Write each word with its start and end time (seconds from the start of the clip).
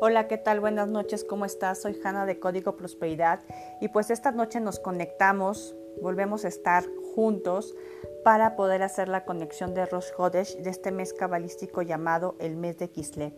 Hola, 0.00 0.28
¿qué 0.28 0.38
tal? 0.38 0.60
Buenas 0.60 0.88
noches, 0.88 1.24
¿cómo 1.24 1.44
estás? 1.44 1.82
Soy 1.82 1.98
Hanna 2.04 2.24
de 2.24 2.38
Código 2.38 2.76
Prosperidad 2.76 3.40
y 3.80 3.88
pues 3.88 4.10
esta 4.10 4.30
noche 4.30 4.60
nos 4.60 4.78
conectamos, 4.78 5.74
volvemos 6.00 6.44
a 6.44 6.48
estar 6.48 6.84
juntos 7.16 7.74
para 8.22 8.54
poder 8.54 8.84
hacer 8.84 9.08
la 9.08 9.24
conexión 9.24 9.74
de 9.74 9.86
Rosh 9.86 10.12
Hodesh 10.16 10.56
de 10.58 10.70
este 10.70 10.92
mes 10.92 11.12
cabalístico 11.12 11.82
llamado 11.82 12.36
el 12.38 12.54
mes 12.54 12.78
de 12.78 12.90
Kislev. 12.90 13.32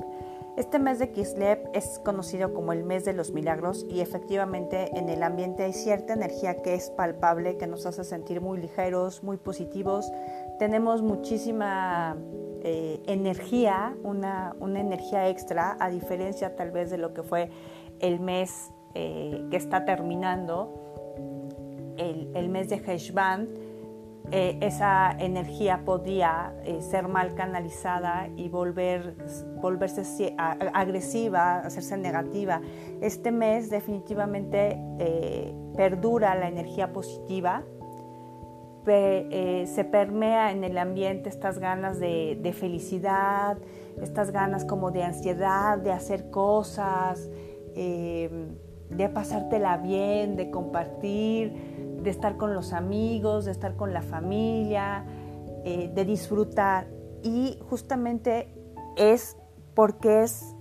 Este 0.59 0.79
mes 0.79 0.99
de 0.99 1.13
Kislev 1.13 1.71
es 1.73 1.99
conocido 2.05 2.53
como 2.53 2.75
el 2.75 2.85
mes 2.85 3.07
de 3.07 3.15
los 3.15 3.33
milagros 3.33 3.87
y 3.89 4.03
efectivamente 4.03 4.91
en 4.99 5.09
el 5.09 5.23
ambiente 5.23 5.63
hay 5.63 5.73
cierta 5.73 6.13
energía 6.13 6.61
que 6.61 6.75
es 6.75 6.91
palpable, 6.91 7.57
que 7.57 7.67
nos 7.67 7.87
hace 7.87 8.05
sentir 8.05 8.43
muy 8.43 8.59
ligeros, 8.59 9.23
muy 9.23 9.39
positivos. 9.39 10.13
Tenemos 10.59 11.01
muchísima 11.01 12.19
eh, 12.63 13.03
energía, 13.07 13.97
una, 14.03 14.55
energía 14.61 15.29
extra, 15.29 15.77
a 15.81 15.89
diferencia 15.89 16.57
tal 16.57 16.71
vez 16.71 16.91
de 16.91 16.99
lo 16.99 17.15
que 17.15 17.23
fue 17.23 17.51
el 18.01 18.21
mes 18.21 18.71
eh, 18.95 19.47
que 19.51 19.57
está 19.57 19.85
terminando, 19.85 20.75
el, 21.97 22.49
mes 22.49 22.69
de 22.71 22.77
Heshvan, 22.77 23.49
eh, 24.31 24.59
esa 24.63 25.13
energía 25.19 25.83
podía 25.85 26.55
ser 26.81 27.09
mal 27.09 27.35
canalizada 27.35 28.29
y 28.37 28.49
volver, 28.49 29.17
volverse 29.61 30.35
agresiva, 30.39 31.59
hacerse 31.59 31.99
negativa. 31.99 32.63
Este 33.03 33.33
mes 33.33 33.69
definitivamente 33.69 34.79
perdura 35.77 36.35
la 36.37 36.49
energía 36.49 36.93
positiva, 36.93 37.65
eh, 38.87 39.67
se 39.67 39.85
permea 39.85 40.53
en 40.53 40.65
el 40.65 40.79
ambiente 40.79 41.29
estas 41.29 41.59
ganas 41.59 41.99
de, 41.99 42.55
felicidad, 42.59 43.59
estas 44.01 44.31
ganas 44.31 44.65
como 44.65 44.91
de 44.91 45.03
ansiedad, 45.03 45.79
de 45.79 45.93
hacer 45.93 46.31
cosas, 46.31 47.29
em, 47.75 48.57
de 48.91 49.09
pasártela 49.09 49.77
bien, 49.77 50.37
de 50.37 50.51
compartir, 50.51 51.53
de 52.03 52.11
estar 52.11 52.37
con 52.37 52.55
los 52.55 52.73
amigos, 52.73 53.45
de 53.45 53.53
estar 53.53 53.77
con 53.77 53.93
la 53.93 54.03
familia, 54.03 55.05
eh, 55.65 55.91
de 55.95 56.05
disfrutar. 56.05 56.89
Y 57.23 57.59
justamente 57.69 58.55
es 58.97 59.37
porque 59.75 60.23
es, 60.23 60.55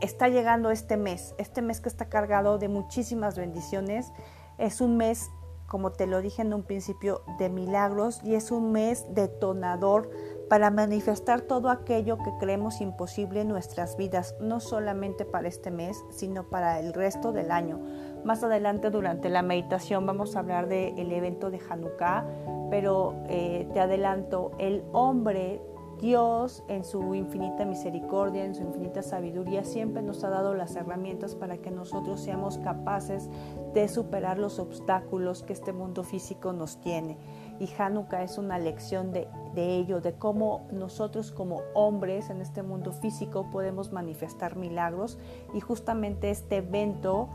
está 0.00 0.28
llegando 0.28 0.70
este 0.70 0.96
mes, 0.96 1.34
este 1.38 1.62
mes 1.62 1.80
que 1.80 1.88
está 1.88 2.08
cargado 2.08 2.58
de 2.58 2.68
muchísimas 2.68 3.36
bendiciones, 3.36 4.10
es 4.58 4.80
un 4.80 4.96
mes 4.96 5.30
como 5.74 5.90
te 5.90 6.06
lo 6.06 6.22
dije 6.22 6.42
en 6.42 6.54
un 6.54 6.62
principio, 6.62 7.22
de 7.36 7.48
milagros 7.48 8.20
y 8.22 8.36
es 8.36 8.52
un 8.52 8.70
mes 8.70 9.12
detonador 9.12 10.08
para 10.48 10.70
manifestar 10.70 11.40
todo 11.40 11.68
aquello 11.68 12.16
que 12.18 12.30
creemos 12.38 12.80
imposible 12.80 13.40
en 13.40 13.48
nuestras 13.48 13.96
vidas, 13.96 14.36
no 14.38 14.60
solamente 14.60 15.24
para 15.24 15.48
este 15.48 15.72
mes, 15.72 16.04
sino 16.10 16.48
para 16.48 16.78
el 16.78 16.92
resto 16.92 17.32
del 17.32 17.50
año. 17.50 17.80
Más 18.24 18.44
adelante 18.44 18.90
durante 18.90 19.28
la 19.30 19.42
meditación 19.42 20.06
vamos 20.06 20.36
a 20.36 20.38
hablar 20.38 20.68
del 20.68 21.10
evento 21.10 21.50
de 21.50 21.58
Hanukkah, 21.68 22.24
pero 22.70 23.16
eh, 23.28 23.68
te 23.72 23.80
adelanto, 23.80 24.52
el 24.58 24.84
hombre 24.92 25.60
Dios, 26.04 26.62
en 26.68 26.84
su 26.84 27.14
infinita 27.14 27.64
misericordia, 27.64 28.44
en 28.44 28.54
su 28.54 28.62
infinita 28.62 29.02
sabiduría, 29.02 29.64
siempre 29.64 30.02
nos 30.02 30.22
ha 30.22 30.28
dado 30.28 30.52
las 30.52 30.76
herramientas 30.76 31.34
para 31.34 31.56
que 31.56 31.70
nosotros 31.70 32.20
seamos 32.20 32.58
capaces 32.58 33.30
de 33.72 33.88
superar 33.88 34.38
los 34.38 34.58
obstáculos 34.58 35.42
que 35.42 35.54
este 35.54 35.72
mundo 35.72 36.02
físico 36.02 36.52
nos 36.52 36.76
tiene. 36.76 37.16
Y 37.58 37.70
Hanukkah 37.78 38.22
es 38.22 38.36
una 38.36 38.58
lección 38.58 39.12
de, 39.12 39.28
de 39.54 39.76
ello, 39.76 40.02
de 40.02 40.12
cómo 40.12 40.68
nosotros 40.70 41.32
como 41.32 41.62
hombres 41.72 42.28
en 42.28 42.42
este 42.42 42.62
mundo 42.62 42.92
físico 42.92 43.48
podemos 43.50 43.90
manifestar 43.90 44.56
milagros. 44.56 45.18
Y 45.54 45.60
justamente 45.60 46.28
este 46.28 46.56
evento 46.58 47.30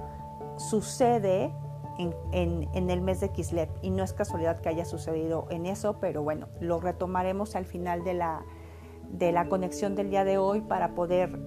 sucede 0.57 1.51
en, 1.99 2.89
el 2.89 3.01
mes 3.01 3.19
de 3.19 3.29
Kislev. 3.29 3.69
Y 3.81 3.89
no 3.89 4.03
es 4.03 4.13
casualidad 4.13 4.59
que 4.59 4.69
haya 4.69 4.85
sucedido 4.85 5.47
en 5.49 5.65
eso, 5.65 5.97
pero 5.99 6.23
bueno, 6.23 6.47
lo 6.59 6.79
retomaremos 6.79 7.55
al 7.55 7.65
final 7.65 8.03
de 8.03 8.13
la, 8.13 8.45
de 9.11 9.31
la 9.31 9.49
conexión 9.49 9.95
del 9.95 10.09
día 10.09 10.23
de 10.23 10.37
hoy 10.37 10.61
para 10.61 10.95
poder 10.95 11.39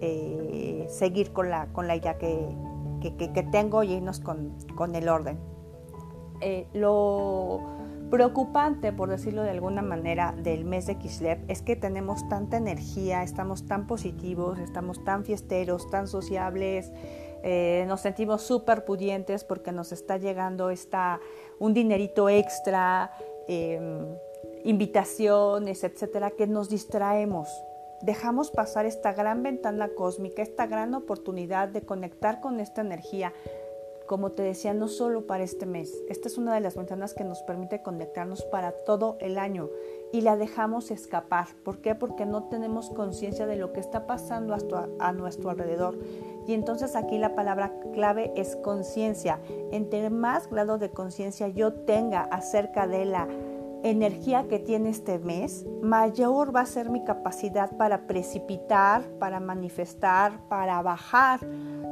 eh, 0.00 0.86
seguir 0.88 1.32
con 1.32 1.50
la, 1.50 1.66
con 1.72 1.86
la 1.86 1.96
idea 1.96 2.18
que, 2.18 2.54
que, 3.00 3.42
tengo 3.50 3.82
y 3.82 3.92
irnos 3.92 4.20
con, 4.20 4.56
con 4.74 4.94
el 4.94 5.08
orden. 5.08 5.38
Eh, 6.40 6.66
lo 6.72 7.60
preocupante, 8.10 8.92
por 8.92 9.08
decirlo 9.10 9.42
de 9.42 9.50
alguna 9.50 9.82
manera, 9.82 10.32
del 10.32 10.64
mes 10.64 10.86
de 10.86 10.96
Kislev 10.96 11.38
es 11.48 11.62
que 11.62 11.76
tenemos 11.76 12.28
tanta 12.28 12.56
energía, 12.56 13.22
estamos 13.22 13.66
tan 13.66 13.86
positivos, 13.86 14.58
estamos 14.58 15.02
tan 15.04 15.24
fiesteros, 15.24 15.90
tan 15.90 16.06
sociables, 16.06 16.92
eh, 17.42 17.84
nos 17.86 18.00
sentimos 18.00 18.42
súper 18.42 18.84
pudientes 18.84 19.44
porque 19.44 19.72
nos 19.72 19.92
está 19.92 20.16
llegando 20.18 20.70
esta, 20.70 21.20
un 21.58 21.74
dinerito 21.74 22.28
extra, 22.28 23.12
em, 23.46 24.04
invitaciones, 24.66 25.84
etcétera, 25.84 26.32
que 26.32 26.46
nos 26.46 26.68
distraemos. 26.68 27.48
Dejamos 28.02 28.50
pasar 28.50 28.84
esta 28.84 29.12
gran 29.12 29.42
ventana 29.42 29.88
cósmica, 29.88 30.42
esta 30.42 30.66
gran 30.66 30.92
oportunidad 30.94 31.68
de 31.68 31.82
conectar 31.82 32.40
con 32.40 32.60
esta 32.60 32.82
energía 32.82 33.32
como 34.06 34.32
te 34.32 34.42
decía, 34.42 34.72
no 34.72 34.88
solo 34.88 35.26
para 35.26 35.44
este 35.44 35.66
mes. 35.66 35.92
Esta 36.08 36.28
es 36.28 36.38
una 36.38 36.54
de 36.54 36.60
las 36.60 36.76
ventanas 36.76 37.12
que 37.12 37.24
nos 37.24 37.42
permite 37.42 37.82
conectarnos 37.82 38.44
para 38.44 38.72
todo 38.72 39.16
el 39.20 39.38
año 39.38 39.68
y 40.12 40.20
la 40.20 40.36
dejamos 40.36 40.90
escapar. 40.90 41.48
¿Por 41.64 41.78
qué? 41.78 41.94
Porque 41.94 42.24
no 42.24 42.44
tenemos 42.44 42.90
conciencia 42.90 43.46
de 43.46 43.56
lo 43.56 43.72
que 43.72 43.80
está 43.80 44.06
pasando 44.06 44.56
a 45.00 45.12
nuestro 45.12 45.50
alrededor. 45.50 45.98
Y 46.46 46.54
entonces 46.54 46.94
aquí 46.94 47.18
la 47.18 47.34
palabra 47.34 47.72
clave 47.92 48.32
es 48.36 48.56
conciencia. 48.56 49.40
Entre 49.72 50.08
más 50.10 50.48
grado 50.48 50.78
de 50.78 50.90
conciencia 50.90 51.48
yo 51.48 51.72
tenga 51.72 52.22
acerca 52.22 52.86
de 52.86 53.04
la 53.04 53.28
energía 53.90 54.46
que 54.48 54.58
tiene 54.58 54.90
este 54.90 55.18
mes, 55.18 55.66
mayor 55.82 56.54
va 56.54 56.60
a 56.60 56.66
ser 56.66 56.90
mi 56.90 57.04
capacidad 57.04 57.76
para 57.76 58.06
precipitar, 58.06 59.02
para 59.18 59.40
manifestar, 59.40 60.48
para 60.48 60.80
bajar 60.82 61.40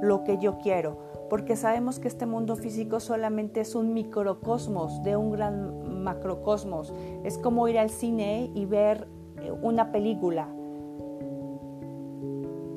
lo 0.03 0.25
que 0.25 0.39
yo 0.39 0.59
quiero 0.59 1.15
porque 1.35 1.57
sabemos 1.57 1.99
que 1.99 2.09
este 2.09 2.27
mundo 2.27 2.55
físico 2.55 3.01
solamente 3.01 3.61
es 3.61 3.75
un 3.75 3.93
microcosmos 3.93 5.03
de 5.03 5.17
un 5.17 5.33
gran 5.33 6.03
macrocosmos. 6.05 6.95
Es 7.25 7.39
como 7.39 7.67
ir 7.67 7.79
al 7.79 7.91
cine 7.91 8.51
y 8.55 8.67
ver 8.67 9.09
eh, 9.41 9.51
una 9.51 9.91
película. 9.91 10.49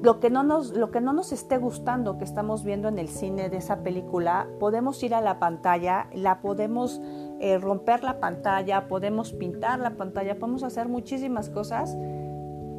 Lo 0.08 0.22
que, 0.22 0.30
no 0.30 0.42
nos, 0.42 0.70
lo 0.70 0.90
que 0.90 1.02
no 1.02 1.12
nos 1.12 1.34
esté 1.34 1.58
gustando 1.58 2.18
que 2.18 2.24
estamos 2.24 2.64
viendo 2.64 2.88
en 2.88 2.98
el 2.98 3.10
cine 3.10 3.50
de 3.50 3.58
esa 3.58 3.84
película, 3.84 4.48
podemos 4.58 5.04
ir 5.04 5.14
a 5.14 5.20
la 5.20 5.38
pantalla, 5.38 6.08
la 6.14 6.40
podemos 6.40 7.02
eh, 7.42 7.58
romper 7.58 8.06
la 8.06 8.22
pantalla, 8.22 8.88
podemos 8.88 9.34
pintar 9.34 9.80
la 9.80 9.98
pantalla, 9.98 10.40
podemos 10.40 10.64
hacer 10.64 10.88
muchísimas 10.88 11.50
cosas 11.50 11.98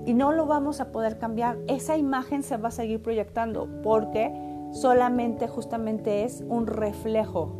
y 0.06 0.14
no 0.14 0.32
lo 0.32 0.46
vamos 0.46 0.80
a 0.80 0.90
poder 0.90 1.18
cambiar. 1.18 1.58
Esa 1.66 1.98
imagen 1.98 2.42
se 2.42 2.56
va 2.56 2.68
a 2.68 2.70
seguir 2.70 3.02
proyectando 3.02 3.68
porque 3.82 4.32
solamente 4.70 5.48
justamente 5.48 6.24
es 6.24 6.42
un 6.48 6.66
reflejo. 6.66 7.52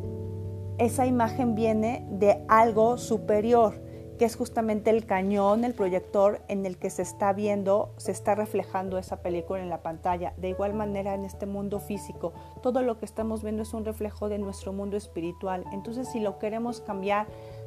Esa 0.78 1.04
imagen 1.04 1.54
viene 1.54 2.06
de 2.10 2.42
algo 2.48 2.96
superior, 2.96 3.82
que 4.18 4.24
es 4.24 4.36
justamente 4.36 4.90
el 4.90 5.06
cañón, 5.06 5.64
el 5.64 5.74
proyector 5.74 6.40
en 6.48 6.66
el 6.66 6.76
que 6.76 6.90
se 6.90 7.02
está 7.02 7.32
viendo, 7.32 7.90
se 7.96 8.12
está 8.12 8.34
reflejando 8.34 8.98
esa 8.98 9.22
película 9.22 9.62
en 9.62 9.70
la 9.70 9.82
pantalla. 9.82 10.34
De 10.36 10.48
igual 10.48 10.74
manera 10.74 11.14
en 11.14 11.24
este 11.24 11.46
mundo 11.46 11.80
físico, 11.80 12.32
todo 12.62 12.82
lo 12.82 12.98
que 12.98 13.04
estamos 13.04 13.42
viendo 13.42 13.62
es 13.62 13.72
un 13.72 13.84
reflejo 13.84 14.28
de 14.28 14.38
nuestro 14.38 14.72
mundo 14.72 14.96
espiritual. 14.96 15.64
Entonces 15.72 16.08
si 16.10 16.20
lo 16.20 16.38
queremos 16.38 16.80
cambiar, 16.80 17.26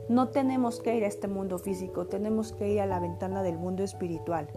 no 0.10 0.30
tenemos 0.30 0.82
que 0.82 0.96
ir 0.96 1.04
a 1.04 1.08
este 1.08 1.28
mundo 1.28 1.58
físico, 1.58 2.06
tenemos 2.08 2.52
que 2.52 2.70
ir 2.70 2.82
a 2.82 2.86
la 2.86 3.00
ventana 3.00 3.44
del 3.44 3.58
mundo 3.58 3.84
espiritual. 3.84 4.50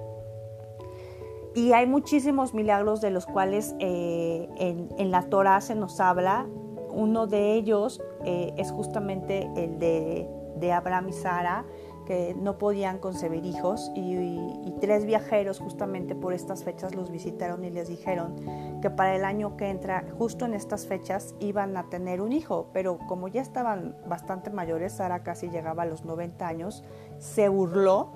Y 1.55 1.73
hay 1.73 1.87
muchísimos 1.87 2.53
milagros 2.53 3.01
de 3.01 3.11
los 3.11 3.27
cuales 3.27 3.77
eh, 3.79 4.49
en, 4.59 5.11
la 5.13 5.23
Torah 5.23 5.61
se 5.61 5.77
nos 5.77 6.01
habla. 6.01 6.47
Uno 6.91 7.29
de 7.29 7.55
ellos 7.55 8.03
eh, 8.25 8.53
es 8.57 8.73
justamente 8.73 9.49
el 9.57 9.79
de, 9.79 10.73
Abraham 10.73 11.11
y 11.11 11.13
Sara, 11.13 11.65
que 12.05 12.35
no 12.35 12.59
podían 12.59 12.99
concebir 12.99 13.45
hijos 13.45 13.91
y, 13.95 14.41
tres 14.81 15.07
viajeros 15.07 15.61
justamente 15.61 16.15
por 16.15 16.35
estas 16.35 16.63
fechas 16.63 16.95
los 16.95 17.11
visitaron 17.11 17.65
y 17.65 17.71
les 17.71 17.89
dijeron 17.89 18.35
que 18.83 18.91
para 18.91 19.17
el 19.17 19.25
año 19.25 19.57
que 19.57 19.71
entra, 19.71 20.05
justo 20.19 20.45
en 20.45 20.53
estas 20.53 20.87
fechas, 20.87 21.35
iban 21.41 21.75
a 21.79 21.89
tener 21.89 22.21
un 22.21 22.33
hijo, 22.33 22.67
pero 22.75 22.99
como 23.09 23.29
ya 23.29 23.41
estaban 23.41 23.97
bastante 24.07 24.51
mayores, 24.51 24.95
Sara 24.95 25.23
casi 25.23 25.49
llegaba 25.49 25.85
a 25.85 25.87
los 25.87 26.05
90 26.05 26.47
años, 26.47 26.85
se 27.19 27.49
burló 27.49 28.11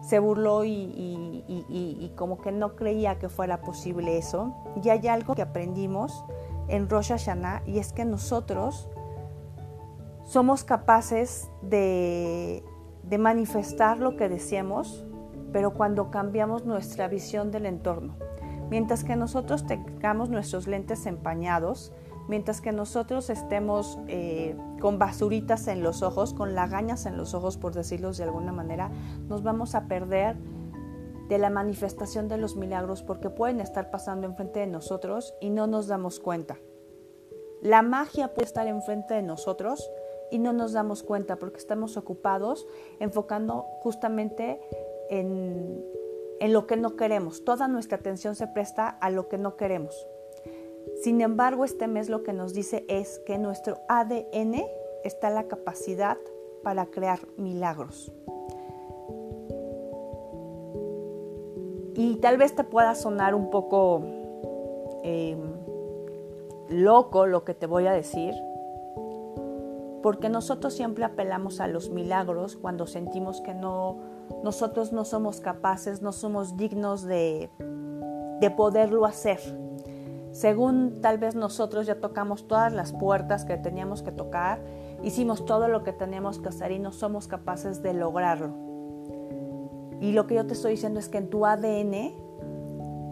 se 0.00 0.18
burló 0.18 0.64
y, 0.64 2.12
como 2.16 2.40
que 2.40 2.52
no 2.52 2.74
creía 2.74 3.18
que 3.18 3.28
fuera 3.28 3.60
posible 3.60 4.18
eso. 4.18 4.54
Y 4.82 4.88
hay 4.88 5.06
algo 5.08 5.34
que 5.34 5.42
aprendimos 5.42 6.24
en 6.68 6.88
Rosh 6.88 7.08
Hashanah 7.08 7.62
y 7.66 7.78
es 7.78 7.92
que 7.92 8.04
nosotros 8.04 8.88
somos 10.24 10.64
capaces 10.64 11.50
de, 11.62 12.64
de 13.10 13.18
manifestar 13.18 13.98
lo 13.98 14.16
que 14.16 14.28
deseamos, 14.28 15.04
pero 15.52 15.74
cuando 15.74 16.12
cambiamos 16.12 16.64
nuestra 16.64 17.08
visión 17.08 17.50
del 17.50 17.66
entorno. 17.66 18.16
Mientras 18.70 19.02
que 19.02 19.16
nosotros 19.16 19.66
tengamos 19.66 20.30
nuestros 20.30 20.68
lentes 20.68 21.06
empañados, 21.06 21.92
mientras 22.28 22.60
que 22.60 22.70
nosotros 22.70 23.28
estemos 23.28 23.98
eh, 24.06 24.56
con 24.80 25.00
basuritas 25.00 25.66
en 25.66 25.82
los 25.82 26.02
ojos, 26.02 26.32
con 26.32 26.54
lagañas 26.54 27.04
en 27.04 27.16
los 27.16 27.34
ojos, 27.34 27.56
por 27.56 27.74
decirlo 27.74 28.12
de 28.12 28.22
alguna 28.22 28.52
manera, 28.52 28.92
nos 29.28 29.42
vamos 29.42 29.74
a 29.74 29.88
perder 29.88 30.36
de 31.28 31.38
la 31.38 31.50
manifestación 31.50 32.28
de 32.28 32.38
los 32.38 32.54
milagros 32.54 33.02
porque 33.02 33.28
pueden 33.28 33.60
estar 33.60 33.90
pasando 33.90 34.28
enfrente 34.28 34.60
de 34.60 34.68
nosotros 34.68 35.34
y 35.40 35.50
no 35.50 35.66
nos 35.66 35.88
damos 35.88 36.20
cuenta. 36.20 36.58
La 37.60 37.82
magia 37.82 38.34
puede 38.34 38.46
estar 38.46 38.68
enfrente 38.68 39.14
de 39.14 39.22
nosotros 39.22 39.90
y 40.30 40.38
no 40.38 40.52
nos 40.52 40.72
damos 40.72 41.02
cuenta 41.02 41.36
porque 41.36 41.58
estamos 41.58 41.96
ocupados 41.96 42.66
enfocando 42.98 43.66
justamente 43.80 44.60
en, 45.08 45.84
en 46.40 46.52
lo 46.52 46.66
que 46.66 46.76
no 46.76 46.96
queremos. 46.96 47.44
Toda 47.44 47.68
nuestra 47.68 47.98
atención 47.98 48.34
se 48.34 48.46
presta 48.46 48.88
a 48.88 49.10
lo 49.10 49.28
que 49.28 49.38
no 49.38 49.56
queremos. 49.56 50.06
Sin 51.02 51.20
embargo, 51.20 51.64
este 51.64 51.86
mes 51.86 52.08
lo 52.08 52.22
que 52.22 52.32
nos 52.32 52.52
dice 52.52 52.84
es 52.88 53.20
que 53.20 53.34
en 53.34 53.42
nuestro 53.42 53.78
ADN 53.88 54.64
está 55.04 55.30
la 55.30 55.48
capacidad 55.48 56.18
para 56.62 56.86
crear 56.86 57.20
milagros. 57.36 58.12
Y 61.94 62.16
tal 62.16 62.38
vez 62.38 62.54
te 62.54 62.64
pueda 62.64 62.94
sonar 62.94 63.34
un 63.34 63.50
poco 63.50 64.02
eh, 65.02 65.36
loco 66.68 67.26
lo 67.26 67.44
que 67.44 67.54
te 67.54 67.66
voy 67.66 67.86
a 67.86 67.92
decir, 67.92 68.34
porque 70.02 70.28
nosotros 70.28 70.74
siempre 70.74 71.04
apelamos 71.04 71.60
a 71.60 71.66
los 71.66 71.90
milagros 71.90 72.56
cuando 72.56 72.86
sentimos 72.86 73.40
que 73.40 73.54
no, 73.54 73.98
nosotros 74.42 74.92
no 74.92 75.04
somos 75.04 75.40
capaces, 75.40 76.02
no 76.02 76.12
somos 76.12 76.56
dignos 76.56 77.02
de, 77.02 77.50
de 78.40 78.50
poderlo 78.50 79.04
hacer. 79.04 79.40
Según 80.32 81.00
tal 81.00 81.18
vez 81.18 81.34
nosotros 81.34 81.86
ya 81.86 82.00
tocamos 82.00 82.46
todas 82.46 82.72
las 82.72 82.92
puertas 82.92 83.44
que 83.44 83.56
teníamos 83.56 84.02
que 84.02 84.12
tocar, 84.12 84.62
hicimos 85.02 85.44
todo 85.44 85.68
lo 85.68 85.82
que 85.82 85.92
teníamos 85.92 86.38
que 86.38 86.48
hacer 86.48 86.70
y 86.70 86.78
no 86.78 86.92
somos 86.92 87.26
capaces 87.26 87.82
de 87.82 87.94
lograrlo. 87.94 88.54
Y 90.00 90.12
lo 90.12 90.26
que 90.26 90.36
yo 90.36 90.46
te 90.46 90.54
estoy 90.54 90.72
diciendo 90.72 90.98
es 90.98 91.08
que 91.08 91.18
en 91.18 91.28
tu 91.28 91.44
ADN 91.44 92.14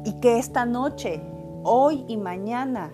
y 0.04 0.20
que 0.20 0.38
esta 0.38 0.64
noche, 0.64 1.20
hoy 1.64 2.04
y 2.08 2.16
mañana, 2.16 2.92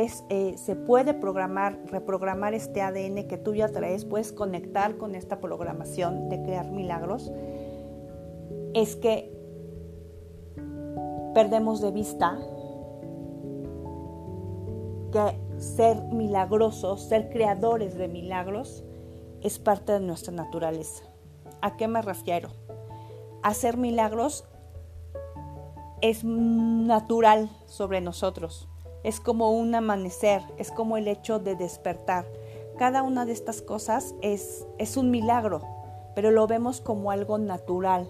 eh, 0.00 0.54
se 0.56 0.76
puede 0.76 1.12
programar, 1.12 1.76
reprogramar 1.86 2.54
este 2.54 2.82
ADN 2.82 3.26
que 3.26 3.36
tú 3.36 3.56
ya 3.56 3.66
traes, 3.66 4.04
puedes 4.04 4.32
conectar 4.32 4.96
con 4.96 5.16
esta 5.16 5.40
programación 5.40 6.28
de 6.28 6.40
crear 6.40 6.70
milagros, 6.70 7.32
es 8.74 8.94
que 8.94 9.36
perdemos 11.34 11.80
de 11.80 11.90
vista 11.90 12.38
que 15.10 15.60
ser 15.60 16.00
milagrosos, 16.12 17.02
ser 17.02 17.28
creadores 17.28 17.98
de 17.98 18.06
milagros, 18.06 18.84
es 19.42 19.58
parte 19.58 19.94
de 19.94 20.00
nuestra 20.00 20.32
naturaleza. 20.32 21.02
¿A 21.60 21.76
qué 21.76 21.88
me 21.88 22.02
refiero? 22.02 22.50
Hacer 23.42 23.76
milagros 23.76 24.44
es 26.02 26.22
natural 26.22 27.50
sobre 27.66 28.00
nosotros 28.00 28.68
es 29.08 29.20
como 29.20 29.52
un 29.52 29.74
amanecer, 29.74 30.42
es 30.58 30.70
como 30.70 30.98
el 30.98 31.08
hecho 31.08 31.38
de 31.38 31.56
despertar. 31.56 32.26
Cada 32.76 33.02
una 33.02 33.24
de 33.24 33.32
estas 33.32 33.62
cosas 33.62 34.14
es, 34.20 34.66
es 34.76 34.98
un 34.98 35.10
milagro, 35.10 35.62
pero 36.14 36.30
lo 36.30 36.46
vemos 36.46 36.82
como 36.82 37.10
algo 37.10 37.38
natural, 37.38 38.06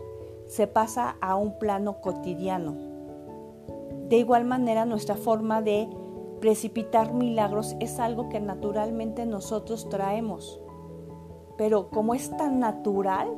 se 0.48 0.66
pasa 0.66 1.16
a 1.20 1.36
un 1.36 1.56
plano 1.60 2.00
cotidiano. 2.00 2.74
De 4.08 4.16
igual 4.16 4.44
manera, 4.44 4.86
nuestra 4.86 5.14
forma 5.14 5.62
de 5.62 5.88
precipitar 6.40 7.14
milagros 7.14 7.76
es 7.78 8.00
algo 8.00 8.28
que 8.28 8.40
naturalmente 8.40 9.24
nosotros 9.24 9.88
traemos, 9.88 10.60
pero 11.56 11.90
como 11.90 12.12
es 12.14 12.36
tan 12.36 12.58
natural 12.58 13.28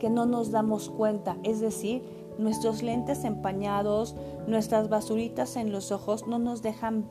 que 0.00 0.10
no 0.10 0.26
nos 0.26 0.50
damos 0.50 0.90
cuenta, 0.90 1.36
es 1.44 1.60
decir, 1.60 2.02
Nuestros 2.38 2.82
lentes 2.82 3.24
empañados, 3.24 4.14
nuestras 4.46 4.88
basuritas 4.88 5.56
en 5.56 5.72
los 5.72 5.92
ojos 5.92 6.26
no 6.26 6.38
nos 6.38 6.62
dejan 6.62 7.08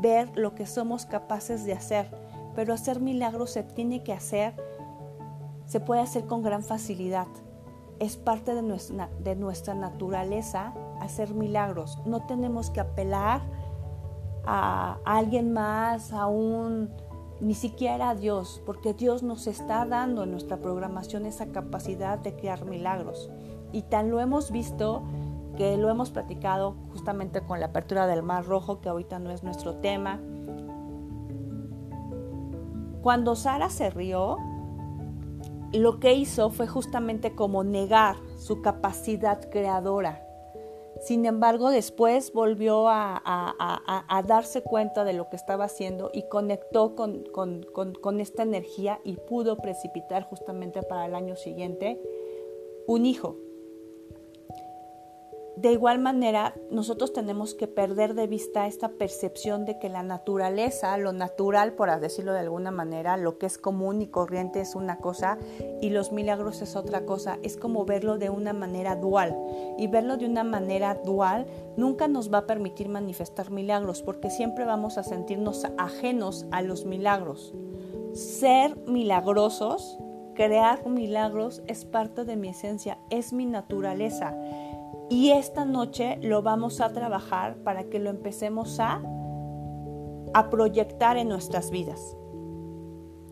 ver 0.00 0.30
lo 0.36 0.54
que 0.54 0.66
somos 0.66 1.06
capaces 1.06 1.64
de 1.64 1.72
hacer, 1.72 2.10
pero 2.54 2.74
hacer 2.74 3.00
milagros 3.00 3.50
se 3.50 3.62
tiene 3.62 4.02
que 4.02 4.12
hacer, 4.12 4.54
se 5.66 5.80
puede 5.80 6.02
hacer 6.02 6.26
con 6.26 6.42
gran 6.42 6.62
facilidad. 6.62 7.26
Es 7.98 8.16
parte 8.16 8.54
de 8.54 8.62
nuestra, 8.62 9.74
naturaleza 9.74 10.74
hacer 11.00 11.32
milagros. 11.32 11.98
No 12.04 12.26
tenemos 12.26 12.70
que 12.70 12.80
apelar 12.80 13.40
a, 14.44 14.98
a 15.04 15.16
alguien 15.16 15.52
más, 15.52 16.12
a 16.12 16.26
un 16.26 16.90
ni 17.40 17.54
siquiera 17.54 18.10
a 18.10 18.14
Dios, 18.14 18.62
porque 18.64 18.94
Dios 18.94 19.22
nos 19.22 19.46
está 19.46 19.84
dando 19.84 20.24
en 20.24 20.30
nuestra 20.30 20.56
programación 20.56 21.26
esa 21.26 21.46
capacidad 21.46 22.18
de 22.18 22.34
crear 22.34 22.64
milagros. 22.64 23.30
Y 23.72 23.82
tan 23.82 24.10
lo 24.10 24.20
hemos 24.20 24.50
visto 24.50 25.02
que 25.56 25.76
lo 25.76 25.90
hemos 25.90 26.10
platicado 26.10 26.76
justamente 26.92 27.40
con 27.40 27.60
la 27.60 27.66
apertura 27.66 28.06
del 28.06 28.22
Mar 28.22 28.44
Rojo, 28.46 28.80
que 28.80 28.88
ahorita 28.88 29.18
no 29.18 29.30
es 29.30 29.42
nuestro 29.42 29.76
tema. 29.76 30.20
Cuando 33.02 33.34
Sara 33.34 33.70
se 33.70 33.90
rió, 33.90 34.36
lo 35.72 35.98
que 35.98 36.14
hizo 36.14 36.50
fue 36.50 36.66
justamente 36.66 37.34
como 37.34 37.64
negar 37.64 38.16
su 38.36 38.62
capacidad 38.62 39.48
creadora. 39.50 40.22
Sin 41.02 41.26
embargo, 41.26 41.70
después 41.70 42.32
volvió 42.32 42.88
a, 42.88 44.22
darse 44.26 44.62
cuenta 44.62 45.04
de 45.04 45.12
lo 45.12 45.28
que 45.28 45.36
estaba 45.36 45.64
haciendo 45.64 46.10
y 46.12 46.26
conectó 46.28 46.94
con, 46.94 47.24
con 47.32 48.20
esta 48.20 48.42
energía 48.42 49.00
y 49.04 49.16
pudo 49.16 49.56
precipitar 49.56 50.24
justamente 50.24 50.82
para 50.82 51.06
el 51.06 51.14
año 51.14 51.36
siguiente 51.36 52.00
un 52.86 53.04
hijo. 53.04 53.36
De 55.56 55.72
igual 55.72 55.98
manera, 55.98 56.54
nosotros 56.70 57.14
tenemos 57.14 57.54
que 57.54 57.66
perder 57.66 58.12
de 58.12 58.26
vista 58.26 58.66
esta 58.66 58.90
percepción 58.90 59.64
de 59.64 59.78
que 59.78 59.88
la 59.88 60.02
naturaleza, 60.02 60.98
lo 60.98 61.14
natural, 61.14 61.72
por 61.72 61.98
decirlo 61.98 62.34
de 62.34 62.40
alguna 62.40 62.70
manera, 62.70 63.16
lo 63.16 63.38
que 63.38 63.46
es 63.46 63.56
común 63.56 64.02
y 64.02 64.08
corriente 64.08 64.60
es 64.60 64.74
una 64.74 64.98
cosa 64.98 65.38
y 65.80 65.88
los 65.88 66.12
milagros 66.12 66.60
es 66.60 66.76
otra 66.76 67.06
cosa. 67.06 67.38
Es 67.42 67.56
como 67.56 67.86
verlo 67.86 68.18
de 68.18 68.28
una 68.28 68.52
manera 68.52 68.96
dual. 68.96 69.34
Y 69.78 69.86
verlo 69.86 70.18
de 70.18 70.26
una 70.26 70.44
manera 70.44 70.94
dual 70.94 71.46
nunca 71.78 72.06
nos 72.06 72.30
va 72.30 72.38
a 72.38 72.46
permitir 72.46 72.90
manifestar 72.90 73.50
milagros 73.50 74.02
porque 74.02 74.28
siempre 74.28 74.66
vamos 74.66 74.98
a 74.98 75.04
sentirnos 75.04 75.66
ajenos 75.78 76.44
a 76.50 76.60
los 76.60 76.84
milagros. 76.84 77.54
Ser 78.12 78.76
milagrosos, 78.86 79.98
crear 80.34 80.86
milagros 80.86 81.62
es 81.66 81.86
parte 81.86 82.26
de 82.26 82.36
mi 82.36 82.48
esencia, 82.48 82.98
es 83.08 83.32
mi 83.32 83.46
naturaleza 83.46 84.36
y 85.08 85.30
esta 85.30 85.64
noche 85.64 86.18
lo 86.22 86.42
vamos 86.42 86.80
a 86.80 86.92
trabajar 86.92 87.56
para 87.62 87.84
que 87.84 87.98
lo 87.98 88.10
empecemos 88.10 88.80
a, 88.80 89.02
a 90.34 90.50
proyectar 90.50 91.16
en 91.16 91.28
nuestras 91.28 91.70
vidas. 91.70 92.16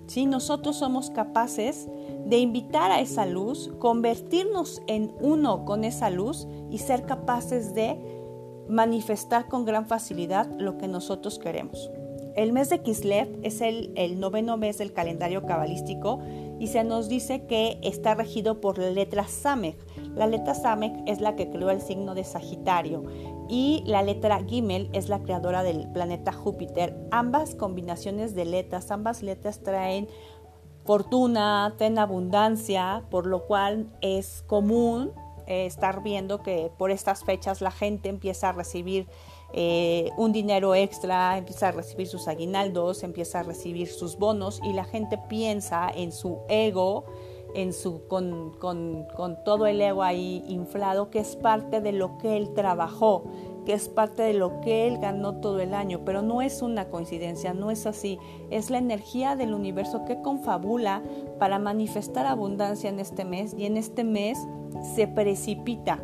Si 0.07 0.27
nosotros 0.27 0.77
somos 0.77 1.11
capaces 1.11 1.89
de 2.27 2.39
invitar 2.39 2.91
a 2.91 3.01
esa 3.01 3.27
luz, 3.27 3.73
convertirnos 3.79 4.83
en 4.87 5.13
uno 5.21 5.65
con 5.65 5.85
esa 5.85 6.11
luz 6.11 6.47
y 6.71 6.79
ser 6.79 7.07
capaces 7.07 7.75
de 7.75 7.99
manifestar 8.69 9.49
con 9.49 9.65
gran 9.65 9.87
facilidad 9.87 10.49
lo 10.59 10.79
que 10.79 10.89
nosotros 10.89 11.39
queremos. 11.39 11.91
El 12.37 12.53
mes 12.53 12.69
de 12.69 12.83
Kislev 12.83 13.29
es 13.43 13.61
el, 13.61 13.93
el, 13.95 14.19
noveno 14.19 14.57
mes 14.57 14.79
del 14.79 14.93
calendario 14.93 15.47
cabalístico 15.47 16.21
y 16.59 16.67
se 16.67 16.83
nos 16.83 17.09
dice 17.09 17.47
que 17.47 17.79
está 17.83 18.15
regido 18.15 18.61
por 18.61 18.79
la 18.79 18.91
letra 18.91 19.29
Samech. 19.29 19.79
La 20.15 20.27
letra 20.27 20.55
Samech 20.55 20.95
es 21.07 21.21
la 21.21 21.37
que 21.37 21.51
creó 21.51 21.71
el 21.71 21.81
signo 21.81 22.15
de 22.15 22.25
Sagitario 22.25 23.05
y 23.49 23.83
la 23.87 24.03
letra 24.03 24.43
Gimel 24.45 24.89
es 24.93 25.09
la 25.09 25.21
creadora 25.21 25.63
del 25.63 25.89
planeta 25.91 26.33
Júpiter. 26.33 26.97
Ambas 27.11 27.55
combinaciones 27.55 28.35
de 28.35 28.45
letras, 28.45 28.91
ambas 28.91 29.23
letras 29.23 29.61
traen 29.63 30.09
fortuna, 30.85 31.75
traen 31.77 31.99
abundancia, 31.99 33.05
por 33.11 33.27
lo 33.27 33.47
cual 33.47 33.89
es 34.01 34.43
común 34.47 35.13
eh, 35.47 35.67
estar 35.67 36.03
viendo 36.03 36.43
que 36.43 36.71
por 36.79 36.91
estas 36.91 37.25
fechas 37.25 37.61
la 37.61 37.71
gente 37.71 38.09
empieza 38.09 38.51
a 38.51 38.53
recibir 38.53 39.07
eh, 39.53 40.11
un 40.17 40.33
dinero 40.33 40.75
extra, 40.75 41.37
empieza 41.37 41.69
a 41.69 41.73
recibir 41.73 42.07
sus 42.07 42.29
aguinaldos, 42.29 43.03
empieza 43.03 43.41
a 43.41 43.43
recibir 43.43 43.89
sus 43.89 44.17
bonos 44.17 44.61
y 44.65 44.73
la 44.73 44.85
gente 44.85 45.19
piensa 45.29 45.91
en 45.95 46.13
su 46.13 46.39
ego, 46.49 47.05
en 47.55 47.73
su, 47.73 48.07
con, 48.09 48.53
con, 48.59 49.07
con 49.17 49.43
todo 49.45 49.67
el 49.67 49.81
ego 49.81 50.03
ahí 50.03 50.45
inflado, 50.49 51.11
que 51.11 51.21
es 51.21 51.37
parte 51.37 51.81
de 51.81 51.93
lo 51.93 52.19
que 52.19 52.37
él 52.37 52.53
trabajó, 52.55 53.25
que 53.65 53.73
es 53.73 53.89
parte 53.89 54.23
de 54.23 54.35
lo 54.35 54.61
que 54.61 54.87
él 54.87 54.99
ganó 54.99 55.37
todo 55.37 55.61
el 55.61 55.75
año, 55.75 56.01
pero 56.05 56.23
no 56.23 56.43
es 56.43 56.63
una 56.63 56.89
coincidencia, 56.89 57.55
no 57.55 57.71
es 57.71 57.87
así, 57.87 58.19
es 58.51 58.71
la 58.71 58.79
energía 58.79 59.37
del 59.37 59.55
universo 59.55 60.05
que 60.05 60.21
confabula 60.21 61.03
para 61.39 61.59
manifestar 61.59 62.27
abundancia 62.27 62.91
en 62.91 63.01
este 63.01 63.25
mes 63.25 63.55
y 63.57 63.65
en 63.65 63.77
este 63.77 64.05
mes 64.05 64.39
se 64.95 65.07
precipita, 65.07 66.03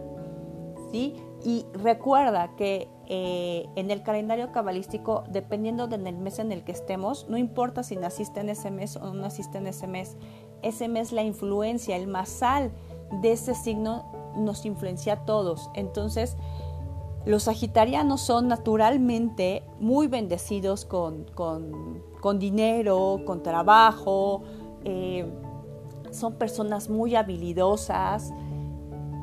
¿sí? 0.91 1.17
Y 1.43 1.67
recuerda 1.73 2.55
que 2.57 2.89
eh, 3.07 3.67
en 3.75 3.91
el 3.91 4.03
calendario 4.03 4.53
cabalístico, 4.53 5.25
dependiendo 5.31 5.89
del 5.89 6.17
mes 6.17 6.39
en 6.39 6.53
el 6.53 6.65
que 6.65 6.73
estemos, 6.73 7.27
no 7.29 7.39
importa 7.39 7.83
si 7.83 7.97
naciste 7.97 8.41
en 8.41 8.51
ese 8.51 8.71
mes 8.71 8.97
o 8.97 9.01
no 9.07 9.15
naciste 9.15 9.59
en 9.59 9.67
ese 9.67 9.87
mes, 9.87 10.17
ese 10.63 10.89
mes 10.89 11.13
la 11.13 11.23
influencia, 11.23 11.97
el 11.97 12.07
masal 12.07 12.71
de 13.23 13.33
ese 13.33 13.55
signo 13.55 14.05
nos 14.37 14.65
influencia 14.67 15.15
a 15.15 15.25
todos. 15.25 15.71
Entonces, 15.75 16.37
los 17.25 17.45
sagitarianos 17.45 18.21
son 18.21 18.49
naturalmente 18.49 19.63
muy 19.79 20.07
bendecidos 20.07 20.85
con, 20.85 21.27
dinero, 22.39 23.21
con 23.27 23.43
trabajo, 23.43 24.43
eh, 24.85 25.27
son 26.11 26.35
personas 26.35 26.89
muy 26.89 27.15
habilidosas, 27.15 28.33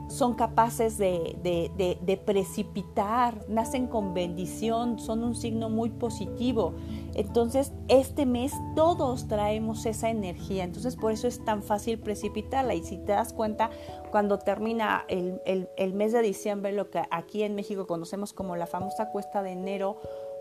son 0.08 0.36
capaces 0.36 0.98
de, 0.98 2.22
precipitar, 2.26 3.46
nacen 3.50 3.88
con 3.88 4.14
bendición, 4.14 5.00
son 5.00 5.24
un 5.24 5.36
signo 5.36 5.70
muy 5.70 5.90
positivo. 5.90 6.74
Entonces, 7.14 7.74
este 7.88 8.26
mes 8.26 8.54
todos 8.76 9.28
traemos 9.28 9.86
esa 9.86 10.10
energía, 10.10 10.64
entonces 10.64 10.96
por 10.96 11.12
eso 11.12 11.28
es 11.28 11.44
tan 11.44 11.64
fácil 11.64 12.00
precipitarla. 12.00 12.74
Y 12.74 12.84
si 12.84 12.98
te 12.98 13.12
das 13.12 13.34
cuenta, 13.34 13.70
cuando 14.12 14.40
termina 14.40 15.06
el, 15.08 15.42
el 15.46 15.94
mes 15.94 16.14
de 16.14 16.22
diciembre, 16.22 16.72
lo 16.72 16.90
que 16.90 17.04
aquí 17.12 17.44
en 17.44 17.56
México 17.56 17.88
conocemos 17.88 18.34
como 18.34 18.56
la 18.56 18.68
famosa 18.68 19.10
cuesta 19.10 19.42
de 19.44 19.52
enero, 19.52 19.98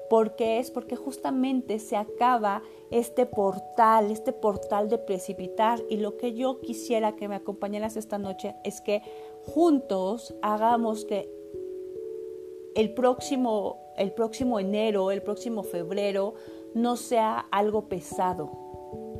¿Por 0.08 0.37
qué 0.37 0.58
es? 0.58 0.70
Porque 0.70 0.94
justamente 0.94 1.78
se 1.78 1.96
acaba 1.96 2.62
este 2.90 3.26
portal, 3.26 4.11
este 4.11 4.32
portal 4.32 4.88
de 4.88 4.99
precipitar. 4.99 5.82
Y 5.88 5.96
lo 5.96 6.16
que 6.16 6.35
yo 6.35 6.61
quisiera 6.61 7.16
que 7.16 7.28
me 7.28 7.35
acompañaras 7.35 7.96
esta 7.96 8.18
noche 8.18 8.54
es 8.62 8.80
que 8.80 9.02
juntos 9.47 10.35
hagamos 10.43 11.05
que 11.05 11.31
el 12.75 12.93
próximo, 12.93 13.79
el 13.97 14.12
próximo 14.12 14.61
enero, 14.61 15.11
el 15.11 15.23
próximo 15.23 15.62
febrero, 15.62 16.35
no 16.75 16.97
sea 16.97 17.47
algo 17.50 17.88
pesado, 17.88 18.50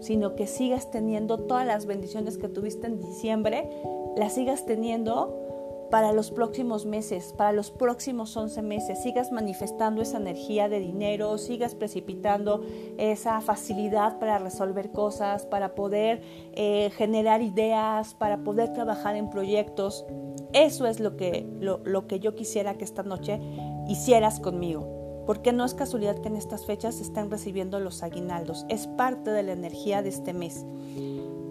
sino 0.00 0.35
que 0.35 0.47
sigas 0.47 0.90
teniendo 0.90 1.38
todas 1.38 1.66
las 1.66 1.87
bendiciones 1.87 2.37
que 2.37 2.49
tuviste 2.49 2.87
en 2.87 3.00
diciembre, 3.00 3.68
las 4.16 4.35
sigas 4.35 4.66
teniendo 4.66 5.45
para 5.90 6.12
los 6.12 6.31
próximos 6.31 6.87
meses, 6.87 7.33
para 7.37 7.52
los 7.52 7.71
próximos 7.71 8.37
11 8.37 8.62
meses. 8.62 9.02
Sigas 9.02 9.33
manifestando 9.33 10.02
esa 10.02 10.19
energía 10.19 10.69
de 10.69 10.81
dinero, 10.81 11.38
sigas 11.38 11.75
precipitando 11.75 12.64
esa 12.99 13.40
facilidad 13.40 14.19
para 14.19 14.38
resolver 14.38 14.90
cosas, 14.90 15.47
para 15.47 15.75
poder 15.75 16.23
eh, 16.52 16.90
generar 16.97 17.43
ideas, 17.43 18.14
para 18.14 18.38
poder 18.38 18.73
trabajar 18.73 19.16
en 19.16 19.31
proyectos. 19.31 20.05
Eso 20.52 20.87
es 20.87 21.00
lo 21.00 21.16
que, 21.16 21.47
lo, 21.61 21.81
lo 21.85 22.07
que 22.07 22.21
yo 22.21 22.35
quisiera 22.35 22.78
que 22.78 22.85
esta 22.85 23.02
noche 23.02 23.40
hicieras 23.88 24.40
conmigo. 24.40 25.25
Porque 25.26 25.52
no 25.52 25.64
es 25.64 25.75
casualidad 25.75 26.19
que 26.21 26.28
en 26.28 26.37
estas 26.37 26.66
fechas 26.66 26.97
se 26.97 27.02
estén 27.02 27.31
recibiendo 27.31 27.81
los 27.81 28.02
aguinaldos. 28.05 28.64
Es 28.69 28.87
parte 28.87 29.31
de 29.31 29.43
la 29.43 29.52
energía 29.52 30.02
de 30.02 30.11
este 30.11 30.33
mes. 30.33 30.64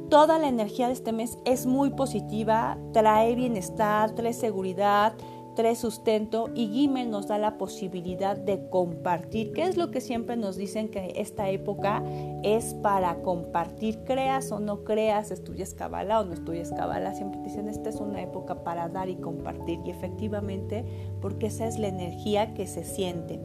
Toda 0.09 0.37
la 0.37 0.47
energía 0.47 0.87
de 0.87 0.93
este 0.93 1.11
mes 1.11 1.37
es 1.45 1.65
muy 1.65 1.89
positiva, 1.89 2.77
trae 2.93 3.35
bienestar, 3.35 4.11
trae 4.11 4.33
seguridad, 4.33 5.15
trae 5.55 5.75
sustento 5.75 6.49
y 6.53 6.67
Gimel 6.67 7.09
nos 7.09 7.27
da 7.27 7.39
la 7.39 7.57
posibilidad 7.57 8.37
de 8.37 8.69
compartir, 8.69 9.51
que 9.53 9.63
es 9.63 9.77
lo 9.77 9.89
que 9.89 10.01
siempre 10.01 10.37
nos 10.37 10.57
dicen 10.57 10.89
que 10.89 11.13
esta 11.15 11.49
época 11.49 12.03
es 12.43 12.75
para 12.75 13.21
compartir, 13.23 14.03
creas 14.03 14.51
o 14.51 14.59
no 14.59 14.83
creas, 14.83 15.31
estudias 15.31 15.73
cabala 15.73 16.19
o 16.19 16.25
no 16.25 16.33
estudias 16.33 16.71
cabala, 16.71 17.15
siempre 17.15 17.41
dicen 17.41 17.67
esta 17.67 17.89
es 17.89 17.95
una 17.95 18.21
época 18.21 18.63
para 18.63 18.89
dar 18.89 19.09
y 19.09 19.15
compartir 19.15 19.79
y 19.85 19.89
efectivamente 19.89 20.85
porque 21.21 21.47
esa 21.47 21.65
es 21.65 21.79
la 21.79 21.87
energía 21.87 22.53
que 22.53 22.67
se 22.67 22.83
siente. 22.83 23.39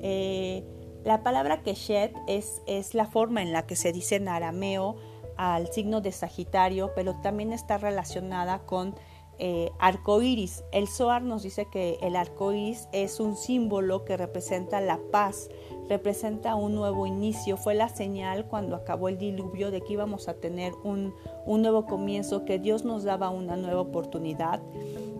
Eh, 0.00 0.64
la 1.04 1.22
palabra 1.22 1.62
keshet 1.62 2.14
es, 2.26 2.62
es 2.66 2.94
la 2.94 3.06
forma 3.06 3.42
en 3.42 3.52
la 3.52 3.66
que 3.66 3.76
se 3.76 3.92
dice 3.92 4.16
en 4.16 4.28
arameo, 4.28 4.96
al 5.36 5.72
signo 5.72 6.00
de 6.00 6.12
Sagitario, 6.12 6.92
pero 6.94 7.14
también 7.20 7.52
está 7.52 7.78
relacionada 7.78 8.60
con 8.60 8.94
eh, 9.38 9.72
arco 9.78 10.22
iris. 10.22 10.62
El 10.72 10.86
Zohar 10.86 11.22
nos 11.22 11.42
dice 11.42 11.66
que 11.66 11.98
el 12.02 12.16
arco 12.16 12.52
iris 12.52 12.88
es 12.92 13.18
un 13.18 13.36
símbolo 13.36 14.04
que 14.04 14.16
representa 14.16 14.80
la 14.80 15.00
paz, 15.10 15.48
representa 15.88 16.54
un 16.54 16.74
nuevo 16.74 17.06
inicio. 17.06 17.56
Fue 17.56 17.74
la 17.74 17.88
señal 17.88 18.46
cuando 18.46 18.76
acabó 18.76 19.08
el 19.08 19.18
diluvio 19.18 19.70
de 19.70 19.80
que 19.80 19.94
íbamos 19.94 20.28
a 20.28 20.34
tener 20.34 20.74
un, 20.84 21.14
un 21.46 21.62
nuevo 21.62 21.86
comienzo, 21.86 22.44
que 22.44 22.58
Dios 22.58 22.84
nos 22.84 23.04
daba 23.04 23.30
una 23.30 23.56
nueva 23.56 23.80
oportunidad. 23.80 24.60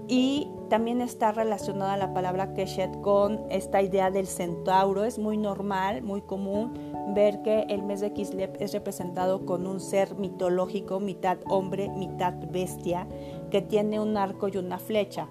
Y 0.08 0.48
también 0.68 1.00
está 1.00 1.32
relacionada 1.32 1.96
la 1.96 2.12
palabra 2.12 2.54
Keshet 2.54 3.00
con 3.00 3.40
esta 3.50 3.82
idea 3.82 4.10
del 4.10 4.26
centauro. 4.26 5.04
Es 5.04 5.18
muy 5.18 5.36
normal, 5.36 6.02
muy 6.02 6.20
común 6.22 6.91
ver 7.08 7.42
que 7.42 7.62
el 7.68 7.82
mes 7.82 8.00
de 8.00 8.12
Kislev 8.12 8.56
es 8.60 8.72
representado 8.72 9.44
con 9.44 9.66
un 9.66 9.80
ser 9.80 10.14
mitológico, 10.16 11.00
mitad 11.00 11.38
hombre, 11.48 11.88
mitad 11.88 12.34
bestia, 12.50 13.06
que 13.50 13.62
tiene 13.62 14.00
un 14.00 14.16
arco 14.16 14.48
y 14.48 14.56
una 14.56 14.78
flecha. 14.78 15.28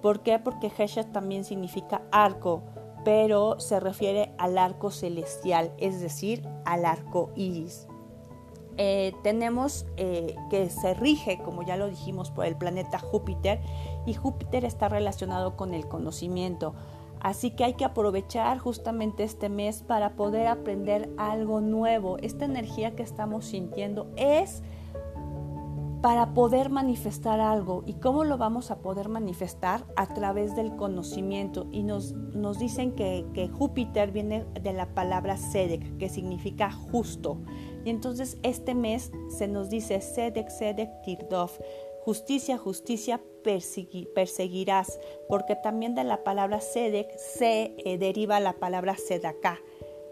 ¿Por 0.00 0.20
qué? 0.20 0.38
Porque 0.38 0.70
Keshet 0.70 1.12
también 1.12 1.44
significa 1.44 2.02
arco, 2.10 2.62
pero 3.04 3.60
se 3.60 3.80
refiere 3.80 4.32
al 4.38 4.58
arco 4.58 4.90
celestial, 4.90 5.72
es 5.78 6.00
decir, 6.00 6.46
al 6.64 6.84
arco 6.84 7.30
iris. 7.36 7.86
Eh, 8.78 9.12
tenemos 9.22 9.86
eh, 9.96 10.34
que 10.50 10.70
se 10.70 10.94
rige, 10.94 11.38
como 11.44 11.62
ya 11.62 11.76
lo 11.76 11.88
dijimos, 11.88 12.30
por 12.30 12.46
el 12.46 12.56
planeta 12.56 12.98
Júpiter 12.98 13.60
y 14.06 14.14
Júpiter 14.14 14.64
está 14.64 14.88
relacionado 14.88 15.56
con 15.56 15.74
el 15.74 15.86
conocimiento. 15.88 16.74
Así 17.22 17.52
que 17.52 17.62
hay 17.62 17.74
que 17.74 17.84
aprovechar 17.84 18.58
justamente 18.58 19.22
este 19.22 19.48
mes 19.48 19.84
para 19.84 20.16
poder 20.16 20.48
aprender 20.48 21.08
algo 21.16 21.60
nuevo. 21.60 22.18
Esta 22.18 22.46
energía 22.46 22.96
que 22.96 23.04
estamos 23.04 23.44
sintiendo 23.44 24.10
es 24.16 24.64
para 26.02 26.34
poder 26.34 26.68
manifestar 26.68 27.38
algo. 27.38 27.84
¿Y 27.86 27.94
cómo 27.94 28.24
lo 28.24 28.38
vamos 28.38 28.72
a 28.72 28.80
poder 28.80 29.08
manifestar? 29.08 29.86
A 29.94 30.12
través 30.12 30.56
del 30.56 30.74
conocimiento. 30.74 31.68
Y 31.70 31.84
nos, 31.84 32.12
nos 32.12 32.58
dicen 32.58 32.90
que, 32.96 33.24
que, 33.34 33.46
Júpiter 33.46 34.10
viene 34.10 34.44
de 34.60 34.72
la 34.72 34.92
palabra 34.92 35.36
Sedek, 35.36 35.98
que 35.98 36.08
significa 36.08 36.72
justo. 36.72 37.38
Y 37.84 37.90
entonces 37.90 38.36
este 38.42 38.74
mes 38.74 39.12
se 39.28 39.46
nos 39.46 39.70
dice 39.70 40.00
Sedek, 40.00 40.48
Sedek, 40.48 40.90
Tirdov. 41.04 41.52
Justicia, 42.04 42.58
justicia, 42.58 43.20
perseguirás, 43.42 45.00
porque 45.28 45.56
también 45.56 45.94
de 45.94 46.04
la 46.04 46.24
palabra 46.24 46.60
Sedek 46.60 47.16
se 47.16 47.74
eh, 47.78 47.98
deriva 47.98 48.40
la 48.40 48.54
palabra 48.54 48.96
Sedaká. 48.96 49.60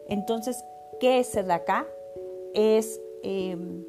Entonces, 0.08 0.64
¿qué 0.98 1.20
es 1.20 1.28
Sedaká? 1.28 1.86
Es 2.54 3.00
em, 3.22 3.84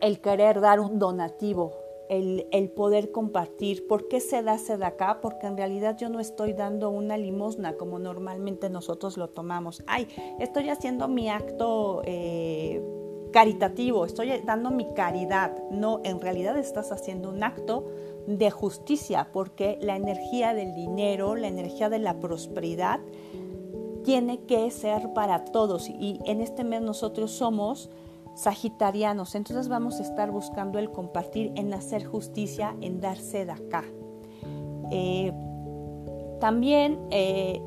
el 0.00 0.20
querer 0.20 0.60
dar 0.60 0.80
un 0.80 0.98
donativo, 0.98 1.72
el, 2.08 2.46
el, 2.50 2.70
poder 2.70 3.12
compartir. 3.12 3.86
¿Por 3.86 4.08
qué 4.08 4.20
se 4.20 4.42
da? 4.42 4.58
Porque 5.20 5.46
en 5.46 5.56
realidad 5.56 5.96
yo 5.96 6.08
no 6.08 6.20
estoy 6.20 6.54
dando 6.54 6.90
una 6.90 7.16
limosna 7.16 7.76
como 7.76 7.98
normalmente 7.98 8.70
nosotros 8.70 9.16
lo 9.16 9.28
tomamos. 9.28 9.82
Ay, 9.86 10.08
estoy 10.38 10.70
haciendo 10.70 11.06
mi 11.08 11.28
acto. 11.28 12.02
Eh, 12.04 12.82
caritativo, 13.30 14.04
estoy 14.04 14.30
dando 14.44 14.70
mi 14.70 14.92
caridad. 14.94 15.56
No, 15.70 16.00
en 16.04 16.20
realidad 16.20 16.56
estás 16.56 16.92
haciendo 16.92 17.28
un 17.28 17.42
acto 17.42 17.86
de 18.28 18.50
justicia, 18.50 19.30
porque 19.32 19.78
la 19.80 19.96
energía 19.96 20.52
del 20.52 20.74
dinero, 20.74 21.34
la 21.34 21.48
energía 21.48 21.88
de 21.88 21.98
la 21.98 22.20
prosperidad, 22.20 23.00
tiene 24.04 24.40
que 24.40 24.70
ser 24.70 25.14
para 25.14 25.46
todos. 25.46 25.88
Y 25.88 26.20
en 26.26 26.42
este 26.42 26.62
mes 26.62 26.82
nosotros 26.82 27.30
somos 27.30 27.90
sagitarianos, 28.34 29.34
entonces 29.34 29.68
vamos 29.68 29.98
a 29.98 30.02
estar 30.02 30.30
buscando 30.30 30.78
el 30.78 30.90
compartir, 30.90 31.52
en 31.56 31.72
hacer 31.72 32.04
justicia, 32.04 32.76
en 32.82 33.00
darse 33.00 33.46
de 33.46 33.52
acá. 33.52 33.84
Eh, 34.90 35.32
también 36.38 37.00
eh, 37.10 37.62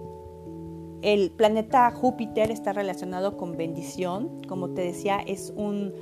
el 1.02 1.32
planeta 1.32 1.90
Júpiter 1.92 2.52
está 2.52 2.72
relacionado 2.72 3.36
con 3.36 3.58
bendición, 3.58 4.42
como 4.48 4.70
te 4.70 4.82
decía, 4.82 5.20
es 5.26 5.52
un 5.56 5.94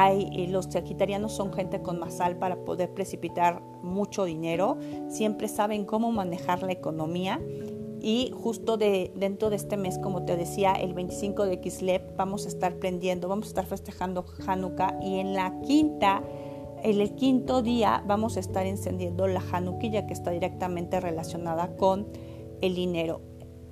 hay, 0.00 0.46
los 0.46 0.66
sagitarianos 0.66 1.32
son 1.32 1.52
gente 1.52 1.82
con 1.82 1.98
más 1.98 2.18
sal 2.18 2.36
para 2.38 2.64
poder 2.64 2.94
precipitar 2.94 3.60
mucho 3.82 4.24
dinero, 4.24 4.78
siempre 5.08 5.48
saben 5.48 5.84
cómo 5.84 6.12
manejar 6.12 6.62
la 6.62 6.70
economía 6.70 7.40
y 8.00 8.32
justo 8.32 8.76
de, 8.76 9.12
dentro 9.16 9.50
de 9.50 9.56
este 9.56 9.76
mes, 9.76 9.98
como 9.98 10.24
te 10.24 10.36
decía, 10.36 10.74
el 10.74 10.94
25 10.94 11.46
de 11.46 11.60
Kislev 11.60 12.14
vamos 12.16 12.46
a 12.46 12.48
estar 12.48 12.76
prendiendo, 12.76 13.26
vamos 13.26 13.46
a 13.46 13.48
estar 13.48 13.66
festejando 13.66 14.24
Hanukkah 14.46 15.00
y 15.02 15.18
en 15.18 15.34
la 15.34 15.58
quinta, 15.62 16.22
en 16.84 17.00
el 17.00 17.16
quinto 17.16 17.60
día 17.60 18.04
vamos 18.06 18.36
a 18.36 18.40
estar 18.40 18.66
encendiendo 18.66 19.26
la 19.26 19.42
Hanukkah 19.50 20.06
que 20.06 20.12
está 20.12 20.30
directamente 20.30 21.00
relacionada 21.00 21.76
con 21.76 22.06
el 22.60 22.76
dinero. 22.76 23.20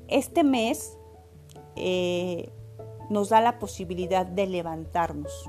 Este 0.09 0.43
mes 0.43 0.99
eh, 1.77 2.51
nos 3.11 3.29
da 3.29 3.41
la 3.41 3.61
posibilidad 3.61 4.27
de 4.27 4.49
levantarnos. 4.49 5.49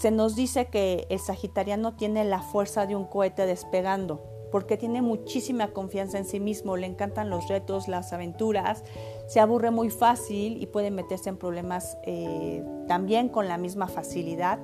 Se 0.00 0.10
nos 0.10 0.36
dice 0.36 0.66
que 0.66 1.06
el 1.08 1.18
sagitariano 1.18 1.94
tiene 1.94 2.24
la 2.24 2.40
fuerza 2.40 2.86
de 2.86 2.94
un 2.94 3.04
cohete 3.04 3.46
despegando. 3.46 4.22
porque 4.52 4.76
tiene 4.76 5.02
muchísima 5.02 5.72
confianza 5.72 6.18
en 6.18 6.24
sí 6.24 6.38
mismo, 6.38 6.76
le 6.76 6.86
encantan 6.86 7.28
los 7.28 7.48
retos, 7.48 7.88
las 7.88 8.12
aventuras, 8.12 8.84
se 9.26 9.40
aburre 9.40 9.72
muy 9.72 9.90
fácil 9.90 10.62
y 10.62 10.66
puede 10.66 10.92
meterse 10.92 11.28
en 11.28 11.36
problemas 11.36 11.98
eh, 12.04 12.64
también 12.86 13.28
con 13.28 13.48
la 13.48 13.58
misma 13.58 13.88
facilidad. 13.88 14.60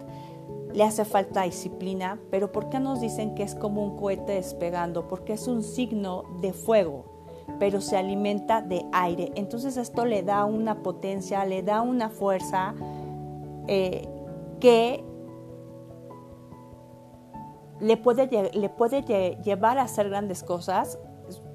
Le 0.73 0.85
hace 0.85 1.05
falta 1.05 1.43
disciplina, 1.43 2.21
pero 2.31 2.53
¿por 2.53 2.69
qué 2.71 2.79
nos 2.79 3.01
dicen 3.01 3.35
que 3.35 3.43
es 3.43 3.57
como 3.57 3.83
un 3.83 3.97
cohete 3.97 4.35
despegando? 4.35 5.09
Porque 5.09 5.33
es 5.33 5.49
un 5.49 5.65
signo 5.65 6.23
de 6.41 6.53
fuego, 6.53 7.05
pero 7.59 7.81
se 7.81 7.97
alimenta 7.97 8.62
de 8.62 8.87
aire. 8.93 9.33
Entonces 9.35 9.77
esto 9.77 10.07
le 10.07 10.23
da 10.23 10.45
una 10.45 10.83
potencia, 10.83 11.45
le 11.45 11.62
da 11.65 11.83
una 11.83 12.09
fuerza 12.09 12.75
eh, 13.67 14.09
que 14.61 15.05
le 17.83 17.97
puede, 17.97 18.51
le 18.53 18.69
puede 18.69 19.03
llevar 19.43 19.79
a 19.79 19.83
hacer 19.83 20.09
grandes 20.09 20.43
cosas. 20.43 20.99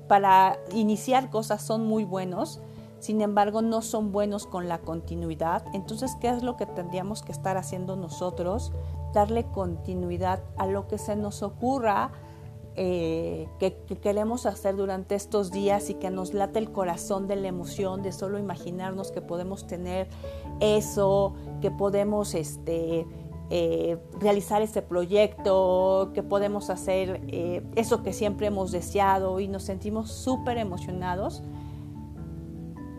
Para 0.08 0.58
iniciar 0.74 1.30
cosas 1.30 1.62
son 1.62 1.86
muy 1.86 2.04
buenos, 2.04 2.62
sin 3.00 3.22
embargo 3.22 3.62
no 3.62 3.82
son 3.82 4.12
buenos 4.12 4.46
con 4.46 4.68
la 4.68 4.80
continuidad. 4.80 5.64
Entonces, 5.74 6.16
¿qué 6.20 6.30
es 6.30 6.44
lo 6.44 6.58
que 6.58 6.66
tendríamos 6.66 7.24
que 7.24 7.32
estar 7.32 7.58
haciendo 7.58 7.96
nosotros? 7.96 8.74
Darle 9.14 9.46
continuidad 9.46 10.44
a 10.58 10.68
lo 10.68 10.88
que 10.88 10.98
se 10.98 11.16
nos 11.16 11.44
ocurra 11.44 12.12
eh, 12.80 13.48
que, 13.58 13.74
queremos 14.00 14.46
hacer 14.46 14.76
durante 14.76 15.16
estos 15.16 15.50
días 15.50 15.90
y 15.90 15.96
que 15.96 16.12
nos 16.12 16.36
late 16.36 16.60
el 16.60 16.72
corazón 16.72 17.28
de 17.28 17.36
la 17.36 17.48
emoción 17.48 18.04
de 18.04 18.12
solo 18.12 18.38
imaginarnos 18.38 19.12
que 19.12 19.20
podemos 19.20 19.66
tener 19.66 20.08
eso, 20.60 21.34
que 21.60 21.72
podemos 21.72 22.36
este, 22.36 23.08
eh, 23.50 23.98
realizar 24.20 24.62
ese 24.62 24.82
proyecto, 24.82 26.12
que 26.14 26.24
podemos 26.24 26.70
hacer 26.70 27.22
eh, 27.28 27.64
eso 27.76 28.04
que 28.04 28.12
siempre 28.12 28.48
hemos 28.48 28.72
deseado 28.72 29.40
y 29.40 29.48
nos 29.48 29.64
sentimos 29.64 30.12
súper 30.12 30.58
emocionados. 30.58 31.44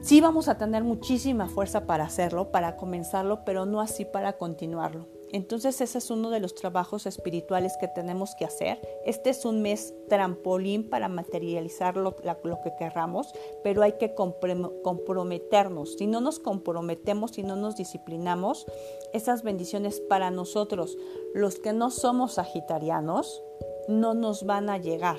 Sí 0.01 0.21
vamos 0.21 0.49
a 0.49 0.57
tener 0.57 0.85
muchísima 0.85 1.49
fuerza 1.49 1.87
para 1.87 2.05
hacerlo, 2.05 2.51
para 2.51 2.77
comenzarlo, 2.77 3.45
pero 3.45 3.67
no 3.67 3.81
así 3.81 4.05
para 4.05 4.35
continuarlo. 4.35 5.18
Entonces 5.33 5.81
ese 5.81 5.99
es 5.99 6.11
uno 6.11 6.31
de 6.31 6.41
los 6.41 6.55
trabajos 6.55 7.07
espirituales 7.07 7.77
que 7.79 7.89
tenemos 7.89 8.35
que 8.35 8.45
hacer. 8.45 8.81
Este 9.05 9.31
es 9.31 9.45
un 9.45 9.61
mes 9.61 9.95
trampolín 10.09 10.89
para 10.89 11.09
materializar 11.09 11.97
lo, 11.97 12.17
que 12.17 12.73
querramos, 12.79 13.33
pero 13.63 13.83
hay 13.83 13.93
que 13.93 14.15
comprometernos. 14.15 15.95
Si 15.95 16.07
no 16.07 16.21
nos 16.21 16.39
comprometemos, 16.39 17.33
si 17.33 17.43
no 17.43 17.57
nos 17.57 17.77
disciplinamos, 17.77 18.67
esas 19.13 19.43
bendiciones 19.43 20.01
para 20.01 20.31
nosotros, 20.31 20.97
los 21.35 21.57
que 21.57 21.73
no 21.73 21.91
somos 21.91 22.35
sagitarianos, 22.35 23.43
no 23.89 24.15
nos 24.15 24.45
van 24.45 24.71
a 24.71 24.79
llegar. 24.79 25.19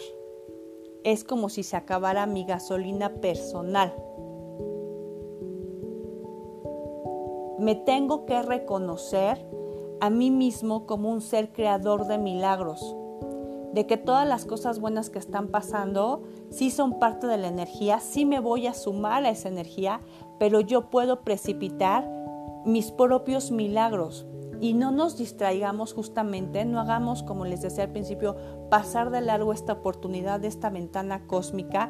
Es 1.03 1.23
como 1.23 1.49
si 1.49 1.63
se 1.63 1.77
acabara 1.77 2.25
mi 2.25 2.45
gasolina 2.45 3.15
personal. 3.15 3.93
Me 7.59 7.75
tengo 7.75 8.25
que 8.25 8.41
reconocer 8.41 9.45
a 10.01 10.09
mí 10.09 10.31
mismo 10.31 10.85
como 10.85 11.11
un 11.11 11.21
ser 11.21 11.51
creador 11.51 12.07
de 12.07 12.17
milagros, 12.17 12.95
de 13.73 13.85
que 13.85 13.97
todas 13.97 14.27
las 14.27 14.45
cosas 14.45 14.79
buenas 14.79 15.09
que 15.09 15.19
están 15.19 15.47
pasando 15.49 16.23
sí 16.49 16.71
son 16.71 16.99
parte 16.99 17.27
de 17.27 17.37
la 17.37 17.47
energía, 17.47 17.99
sí 17.99 18.25
me 18.25 18.39
voy 18.39 18.67
a 18.67 18.73
sumar 18.73 19.25
a 19.25 19.29
esa 19.29 19.49
energía, 19.49 20.01
pero 20.39 20.61
yo 20.61 20.89
puedo 20.89 21.21
precipitar 21.21 22.09
mis 22.65 22.91
propios 22.91 23.51
milagros. 23.51 24.25
Y 24.61 24.73
no 24.73 24.91
nos 24.91 25.17
distraigamos 25.17 25.93
justamente, 25.93 26.65
no 26.65 26.81
hagamos, 26.81 27.23
como 27.23 27.45
les 27.45 27.61
decía 27.61 27.85
al 27.85 27.91
principio, 27.91 28.35
pasar 28.69 29.09
de 29.09 29.21
largo 29.21 29.53
esta 29.53 29.73
oportunidad, 29.73 30.41
de 30.41 30.49
esta 30.49 30.69
ventana 30.69 31.25
cósmica, 31.27 31.89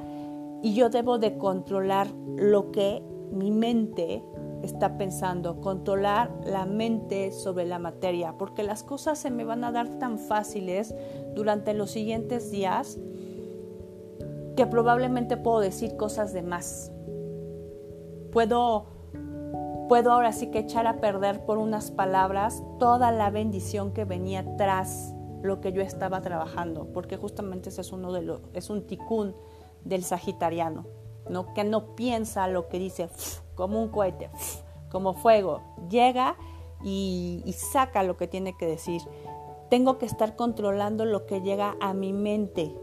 y 0.62 0.74
yo 0.74 0.90
debo 0.90 1.18
de 1.18 1.38
controlar 1.38 2.08
lo 2.36 2.72
que 2.72 3.02
mi 3.32 3.50
mente 3.50 4.24
está 4.64 4.98
pensando, 4.98 5.62
controlar 5.62 6.32
la 6.46 6.66
mente 6.66 7.32
sobre 7.32 7.66
la 7.66 7.80
materia, 7.80 8.38
porque 8.38 8.64
las 8.64 8.84
cosas 8.84 9.18
se 9.20 9.32
me 9.32 9.44
van 9.44 9.64
a 9.64 9.72
dar 9.72 10.00
tan 10.00 10.20
fáciles 10.20 10.94
durante 11.36 11.74
los 11.74 11.92
siguientes 11.92 12.52
días 12.52 12.98
que 14.56 14.68
probablemente 14.68 15.38
puedo 15.38 15.62
decir 15.62 15.96
cosas 15.96 16.34
de 16.34 16.42
más. 16.42 16.92
Puedo, 18.32 18.88
puedo 19.88 20.12
ahora 20.12 20.34
sí 20.34 20.48
que 20.48 20.60
echar 20.60 20.86
a 20.86 21.00
perder 21.00 21.46
por 21.46 21.58
unas 21.58 21.92
palabras 21.92 22.62
toda 22.78 23.12
la 23.12 23.30
bendición 23.30 23.94
que 23.94 24.04
venía 24.04 24.58
tras 24.58 25.16
lo 25.42 25.62
que 25.62 25.72
yo 25.72 25.82
estaba 25.82 26.22
trabajando, 26.22 26.88
porque 26.94 27.16
justamente 27.16 27.70
ese 27.70 27.82
es 27.82 27.92
uno 27.94 28.12
de 28.12 28.22
los, 28.24 28.42
es 28.54 28.70
un 28.70 28.86
ticún 28.86 29.34
del 29.86 30.04
sagitariano, 30.04 30.86
¿no? 31.30 31.54
que 31.54 31.64
no 31.64 31.96
piensa 31.96 32.48
lo 32.48 32.68
que 32.68 32.80
dice 32.80 33.10
como 33.56 33.82
un 33.82 33.90
cohete, 33.90 34.30
como 34.90 35.14
fuego. 35.14 35.62
Llega 35.90 36.36
y, 36.84 37.44
saca 37.56 38.04
lo 38.04 38.18
que 38.18 38.28
tiene 38.28 38.56
que 38.58 38.66
decir. 38.66 39.02
Tengo 39.70 39.98
que 39.98 40.06
estar 40.06 40.36
controlando 40.36 41.06
lo 41.06 41.26
que 41.26 41.42
llega 41.42 41.76
a 41.80 41.94
mi 41.94 42.14
mente. 42.14 42.76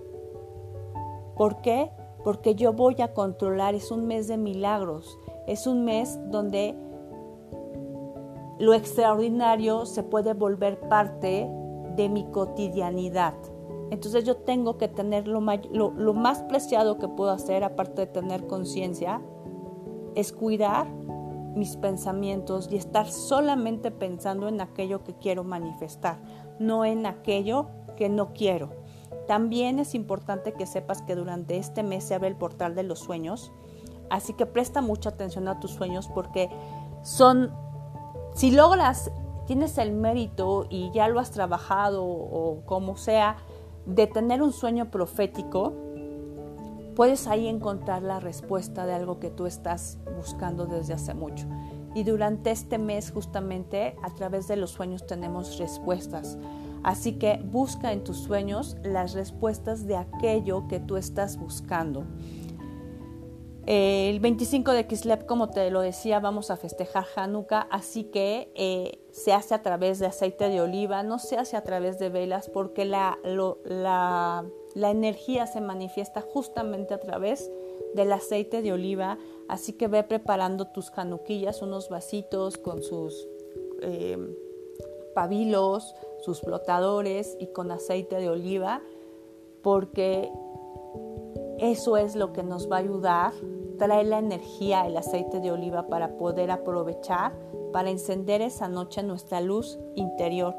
¿Por 1.37 1.61
qué? 1.61 1.91
Porque 2.25 2.55
yo 2.55 2.73
voy 2.73 3.01
a 3.03 3.15
controlar, 3.15 3.75
es 3.75 3.91
un 3.91 4.07
mes 4.07 4.29
de 4.29 4.37
milagros, 4.37 5.19
es 5.47 5.67
un 5.67 5.85
mes 5.85 6.19
donde 6.31 6.75
lo 8.59 8.73
extraordinario 8.75 9.87
se 9.87 10.03
puede 10.03 10.35
volver 10.35 10.81
parte 10.89 11.49
de 11.95 12.09
mi 12.09 12.25
cotidianidad. 12.31 13.35
Entonces 13.91 14.25
yo 14.25 14.37
tengo 14.37 14.79
que 14.79 14.89
tener 14.89 15.29
lo, 15.29 15.41
lo 15.41 16.15
más 16.15 16.43
preciado 16.45 16.99
que 16.99 17.09
puedo 17.09 17.31
hacer, 17.31 17.63
aparte 17.63 18.03
de 18.03 18.07
tener 18.07 18.47
conciencia, 18.47 19.23
es 20.15 20.33
cuidar 20.33 20.89
mis 21.57 21.77
pensamientos 21.77 22.69
y 22.71 22.77
estar 22.77 23.09
solamente 23.09 23.91
pensando 23.91 24.49
en 24.49 24.61
aquello 24.61 25.05
que 25.05 25.15
quiero 25.15 25.43
manifestar, 25.45 26.19
no 26.59 26.85
en 26.85 27.07
aquello 27.07 27.69
que 27.97 28.09
no 28.09 28.33
quiero. 28.33 28.71
También 29.27 29.79
es 29.79 29.95
importante 29.95 30.53
que 30.53 30.67
sepas 30.67 31.03
que 31.03 31.15
durante 31.15 31.57
este 31.57 31.83
mes 31.83 32.05
se 32.05 32.15
abre 32.15 32.29
el 32.29 32.37
portal 32.37 32.75
de 32.75 32.83
los 32.83 33.01
sueños, 33.01 33.53
así 34.11 34.35
que 34.35 34.47
presta 34.47 34.83
mucha 34.83 35.11
atención 35.11 35.49
a 35.49 35.59
tus 35.59 35.73
sueños 35.73 36.09
porque 36.15 36.51
son, 37.03 37.53
si 38.35 38.51
logras, 38.51 39.11
tienes 39.47 39.79
el 39.79 39.93
mérito 39.93 40.67
y 40.69 40.91
ya 40.93 41.09
lo 41.09 41.21
has 41.21 41.31
trabajado 41.31 42.05
o 42.05 42.63
como 42.67 42.97
sea, 42.97 43.37
de 43.87 44.07
tener 44.07 44.43
un 44.43 44.53
sueño 44.53 44.91
profético, 44.91 45.73
puedes 46.95 47.27
ahí 47.27 47.47
encontrar 47.47 48.03
la 48.03 48.21
respuesta 48.21 48.87
de 48.87 48.95
algo 48.95 49.21
que 49.21 49.31
tú 49.31 49.47
estás 49.47 49.99
buscando 50.17 50.67
desde 50.67 50.95
hace 50.95 51.15
mucho. 51.15 51.47
Y 51.95 52.03
durante 52.05 52.51
este 52.51 52.79
mes 52.79 53.11
justamente 53.11 53.97
a 54.03 54.15
través 54.15 54.49
de 54.49 54.57
los 54.57 54.71
sueños 54.71 55.07
tenemos 55.07 55.59
respuestas. 55.59 56.37
Así 56.83 57.15
que 57.15 57.43
busca 57.43 57.93
en 57.93 58.05
tus 58.05 58.19
sueños 58.19 58.77
las 58.83 59.15
respuestas 59.15 59.87
de 59.87 59.97
aquello 59.97 60.69
que 60.69 60.79
tú 60.79 60.97
estás 60.97 61.37
buscando. 61.37 62.05
El 63.67 64.21
25 64.21 64.73
de 64.73 64.87
Kislev, 64.87 65.27
como 65.27 65.51
te 65.51 65.71
lo 65.71 65.81
decía, 65.81 66.21
vamos 66.21 66.51
a 66.51 66.57
festejar 66.57 67.05
Hanukkah, 67.17 67.67
así 67.71 68.05
que 68.05 68.53
eh, 68.55 69.01
se 69.11 69.33
hace 69.33 69.55
a 69.55 69.63
través 69.63 69.99
de 69.99 70.07
aceite 70.07 70.49
de 70.49 70.61
oliva, 70.61 71.03
no 71.03 71.19
se 71.19 71.37
hace 71.37 71.57
a 71.57 71.65
través 71.65 71.99
de 71.99 72.09
velas, 72.09 72.49
porque 72.49 72.85
la, 72.85 73.19
la 73.25 74.47
la 74.77 74.91
energía 74.91 75.47
se 75.47 75.63
manifiesta 75.63 76.21
justamente 76.21 76.93
a 76.93 77.01
través 77.01 77.51
del 77.95 78.13
aceite 78.13 78.61
de 78.61 78.75
oliva, 78.75 79.19
así 79.49 79.73
que 79.73 79.89
ve 79.89 80.05
preparando 80.05 80.67
tus 80.67 80.91
januquillas, 80.91 81.63
unos 81.63 81.89
vasitos 81.89 82.59
con 82.59 82.83
sus 82.83 83.27
eh, 83.81 84.19
pabilos, 85.15 85.95
sus 86.21 86.43
flotadores 86.43 87.39
y 87.41 87.47
con 87.47 87.71
aceite 87.71 88.17
de 88.17 88.29
oliva, 88.29 88.83
porque 89.63 90.31
eso 91.59 91.97
es 91.97 92.17
lo 92.17 92.33
que 92.33 92.43
nos 92.43 92.71
va 92.71 92.77
a 92.77 92.81
ayudar, 92.81 93.33
trae 93.79 94.05
la 94.05 94.19
energía, 94.19 94.87
el 94.87 94.97
aceite 94.97 95.41
de 95.41 95.53
oliva 95.53 95.87
para 95.89 96.17
poder 96.17 96.51
aprovechar 96.51 97.33
para 97.77 97.91
encender 97.91 98.41
esa 98.41 98.69
noche 98.69 99.03
nuestra 99.03 99.43
luz 99.43 99.79
interior. 99.97 100.57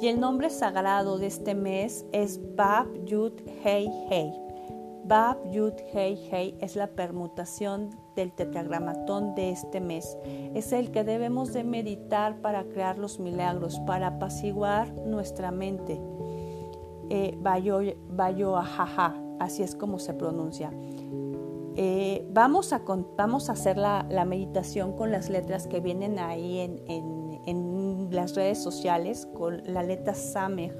Y 0.00 0.06
el 0.06 0.20
nombre 0.20 0.50
sagrado 0.50 1.18
de 1.18 1.26
este 1.26 1.56
mes 1.56 2.06
es 2.12 2.40
Bab 2.54 2.86
Yud 3.06 3.32
Hei 3.64 3.90
Hei. 4.08 4.32
Bab 5.04 5.50
Yud 5.50 5.72
Hei 5.92 6.14
Hei 6.30 6.56
es 6.60 6.76
la 6.76 6.86
permutación 6.86 7.90
del 8.14 8.32
tetragramatón 8.32 9.34
de 9.34 9.50
este 9.50 9.80
mes. 9.80 10.16
Es 10.54 10.72
el 10.72 10.92
que 10.92 11.02
debemos 11.02 11.52
de 11.52 11.64
meditar 11.64 12.40
para 12.40 12.62
crear 12.62 12.98
los 12.98 13.18
milagros, 13.18 13.80
para 13.80 14.06
apaciguar 14.06 14.92
nuestra 14.92 15.50
mente. 15.50 16.00
Eh, 17.08 17.36
bayo, 17.40 17.80
bayo 18.10 18.56
ajaja, 18.56 19.20
así 19.40 19.64
es 19.64 19.74
como 19.74 19.98
se 19.98 20.14
pronuncia. 20.14 20.70
Eh, 21.76 22.26
vamos, 22.32 22.72
a, 22.72 22.82
vamos 23.16 23.48
a 23.48 23.52
hacer 23.52 23.76
la, 23.76 24.04
meditación 24.26 24.92
con 24.92 25.10
las 25.10 25.30
letras 25.30 25.66
que 25.66 25.80
vienen 25.80 26.18
ahí 26.18 26.58
en, 26.58 28.08
las 28.12 28.34
redes 28.34 28.58
sociales 28.58 29.28
con 29.34 29.62
la 29.72 29.84
letra 29.84 30.14
Samej 30.14 30.72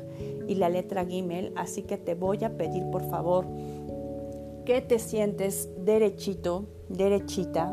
y 0.49 0.57
la 0.57 0.68
letra 0.68 1.07
Gimel, 1.07 1.53
así 1.57 1.83
que 1.83 1.96
te 1.96 2.16
voy 2.16 2.42
a 2.42 2.57
pedir 2.57 2.90
por 2.90 3.09
favor 3.09 3.46
que 4.64 4.81
te 4.81 4.99
sientes 4.99 5.68
derechito, 5.79 6.66
derechita, 6.88 7.73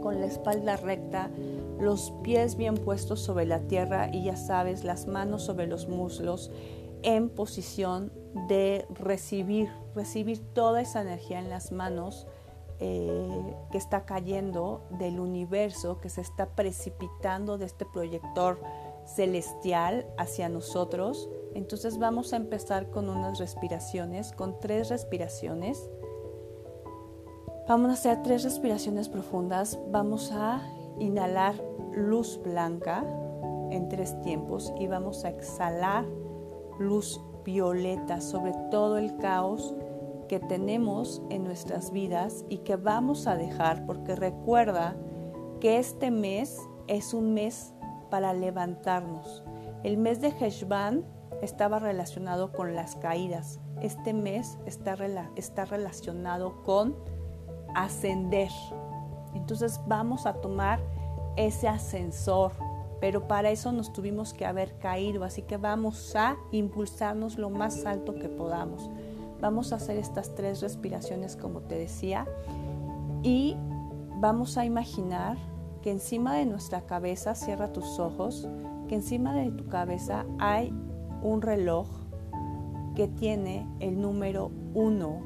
con 0.00 0.20
la 0.20 0.26
espalda 0.26 0.76
recta, 0.76 1.30
los 1.80 2.12
pies 2.22 2.56
bien 2.56 2.76
puestos 2.76 3.20
sobre 3.20 3.46
la 3.46 3.60
tierra 3.60 4.10
y 4.12 4.24
ya 4.24 4.36
sabes, 4.36 4.84
las 4.84 5.06
manos 5.08 5.42
sobre 5.42 5.66
los 5.66 5.88
muslos 5.88 6.52
en 7.02 7.28
posición 7.28 8.12
de 8.48 8.86
recibir, 8.90 9.70
recibir 9.94 10.40
toda 10.52 10.80
esa 10.80 11.02
energía 11.02 11.38
en 11.38 11.50
las 11.50 11.72
manos 11.72 12.26
eh, 12.80 13.56
que 13.70 13.78
está 13.78 14.04
cayendo 14.04 14.82
del 14.98 15.20
universo, 15.20 16.00
que 16.00 16.08
se 16.08 16.20
está 16.20 16.46
precipitando 16.46 17.56
de 17.58 17.66
este 17.66 17.84
proyector 17.84 18.60
celestial 19.06 20.06
hacia 20.18 20.48
nosotros. 20.48 21.28
Entonces 21.54 21.98
vamos 21.98 22.32
a 22.32 22.36
empezar 22.36 22.90
con 22.90 23.08
unas 23.08 23.38
respiraciones, 23.38 24.32
con 24.32 24.58
tres 24.58 24.88
respiraciones. 24.88 25.88
Vamos 27.68 27.90
a 27.90 27.94
hacer 27.94 28.22
tres 28.22 28.42
respiraciones 28.42 29.08
profundas. 29.08 29.78
Vamos 29.90 30.32
a 30.32 30.60
inhalar 30.98 31.54
luz 31.92 32.40
blanca 32.42 33.04
en 33.70 33.88
tres 33.88 34.20
tiempos 34.22 34.72
y 34.78 34.88
vamos 34.88 35.24
a 35.24 35.30
exhalar 35.30 36.04
luz 36.78 37.20
sobre 38.20 38.52
todo 38.70 38.98
el 38.98 39.16
caos 39.16 39.74
que 40.28 40.40
tenemos 40.40 41.22
en 41.30 41.44
nuestras 41.44 41.92
vidas 41.92 42.44
y 42.48 42.58
que 42.58 42.76
vamos 42.76 43.26
a 43.26 43.36
dejar, 43.36 43.84
porque 43.84 44.14
recuerda 44.16 44.96
que 45.60 45.78
este 45.78 46.10
mes 46.10 46.58
es 46.86 47.14
un 47.14 47.34
mes 47.34 47.74
para 48.10 48.32
levantarnos. 48.32 49.42
El 49.82 49.96
mes 49.98 50.20
de 50.20 50.28
Heshvan 50.28 51.04
estaba 51.42 51.78
relacionado 51.78 52.52
con 52.52 52.74
las 52.74 52.96
caídas. 52.96 53.60
Este 53.80 54.12
mes 54.12 54.58
está, 54.64 54.96
está 55.36 55.64
relacionado 55.64 56.62
con 56.62 56.96
ascender. 57.74 58.50
Entonces 59.34 59.80
vamos 59.86 60.26
a 60.26 60.34
tomar 60.34 60.80
ese 61.36 61.68
ascensor, 61.68 62.52
pero 63.02 63.26
para 63.26 63.50
eso 63.50 63.72
nos 63.72 63.92
tuvimos 63.92 64.32
que 64.32 64.46
haber 64.46 64.78
caído, 64.78 65.24
así 65.24 65.42
que 65.42 65.56
vamos 65.56 66.14
a 66.14 66.36
impulsarnos 66.52 67.36
lo 67.36 67.50
más 67.50 67.84
alto 67.84 68.14
que 68.14 68.28
podamos. 68.28 68.88
Vamos 69.40 69.72
a 69.72 69.76
hacer 69.76 69.96
estas 69.96 70.36
tres 70.36 70.60
respiraciones 70.60 71.34
como 71.34 71.62
te 71.62 71.74
decía 71.74 72.28
y 73.24 73.56
vamos 74.20 74.56
a 74.56 74.64
imaginar 74.64 75.36
que 75.82 75.90
encima 75.90 76.36
de 76.36 76.46
nuestra 76.46 76.82
cabeza, 76.82 77.34
cierra 77.34 77.72
tus 77.72 77.98
ojos, 77.98 78.46
que 78.86 78.94
encima 78.94 79.34
de 79.34 79.50
tu 79.50 79.66
cabeza 79.66 80.24
hay 80.38 80.72
un 81.22 81.42
reloj 81.42 81.88
que 82.94 83.08
tiene 83.08 83.66
el 83.80 84.00
número 84.00 84.52
uno 84.74 85.22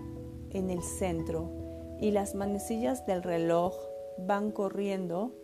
en 0.48 0.70
el 0.70 0.82
centro 0.82 1.52
y 2.00 2.10
las 2.10 2.34
manecillas 2.34 3.04
del 3.04 3.22
reloj 3.22 3.74
van 4.16 4.50
corriendo 4.50 5.34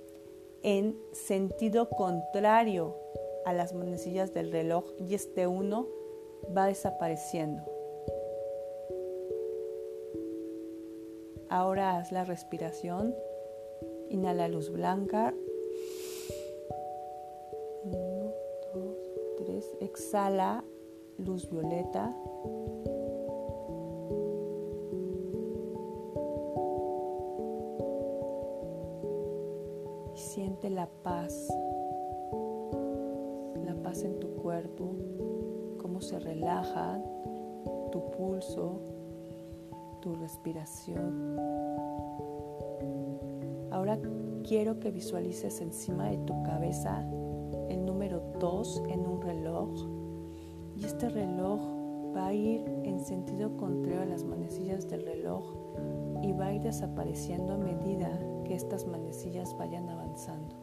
en 0.63 0.99
sentido 1.13 1.89
contrario 1.91 2.97
a 3.45 3.53
las 3.53 3.75
manecillas 3.75 4.33
del 4.33 4.53
reloj 4.53 4.85
y 4.99 5.15
este 5.15 5.47
uno 5.47 5.89
va 6.57 6.67
desapareciendo. 6.67 7.63
Ahora 11.49 11.99
haz 11.99 12.13
la 12.13 12.25
respiración. 12.25 13.15
Inhala 14.09 14.49
luz 14.49 14.71
blanca. 14.71 15.35
Uno, 17.85 18.33
dos, 18.73 18.97
tres. 19.39 19.71
Exhala 19.81 20.65
luz 21.19 21.51
violeta. 21.51 22.17
Siente 30.33 30.71
la 30.71 30.89
paz. 31.03 31.47
La 33.67 33.75
paz 33.83 34.03
en 34.03 34.19
tu 34.19 34.29
cuerpo. 34.37 34.97
Cómo 35.77 36.01
se 36.01 36.19
relaja 36.19 36.99
tu 37.91 38.11
pulso 38.13 38.81
tu 40.01 40.15
respiración. 40.15 41.39
Ahora 43.71 43.99
quiero 44.43 44.81
que 44.81 44.91
visualices 44.91 45.61
encima 45.61 46.09
de 46.09 46.17
tu 46.19 46.43
cabeza 46.45 47.07
el 47.69 47.85
número 47.85 48.23
2 48.41 48.85
en 48.89 49.07
un 49.07 49.21
reloj 49.21 49.69
y 50.77 50.87
este 50.87 51.11
reloj 51.11 51.61
va 52.17 52.29
a 52.29 52.35
ir 52.35 52.65
en 52.85 53.01
sentido 53.01 53.55
contrario 53.59 54.01
a 54.01 54.07
las 54.07 54.25
manecillas 54.25 54.89
del 54.89 55.05
reloj 55.05 55.45
y 56.23 56.33
va 56.33 56.47
a 56.47 56.55
ir 56.55 56.63
desapareciendo 56.63 57.53
a 57.53 57.59
medida 57.59 58.19
que 58.45 58.55
estas 58.55 58.87
manecillas 58.87 59.57
vayan 59.59 59.89
avanzando. 59.89 60.57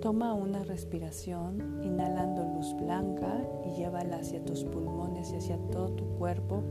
Toma 0.00 0.34
una 0.34 0.62
respiración 0.62 1.82
inhalando 1.82 2.44
luz 2.44 2.74
blanca 2.76 3.42
y 3.64 3.76
llévala 3.76 4.18
hacia 4.18 4.44
tus 4.44 4.62
pulmones 4.64 5.32
y 5.32 5.36
hacia 5.36 5.58
todo 5.72 5.90
tu 5.90 6.04
cuerpo 6.16 6.62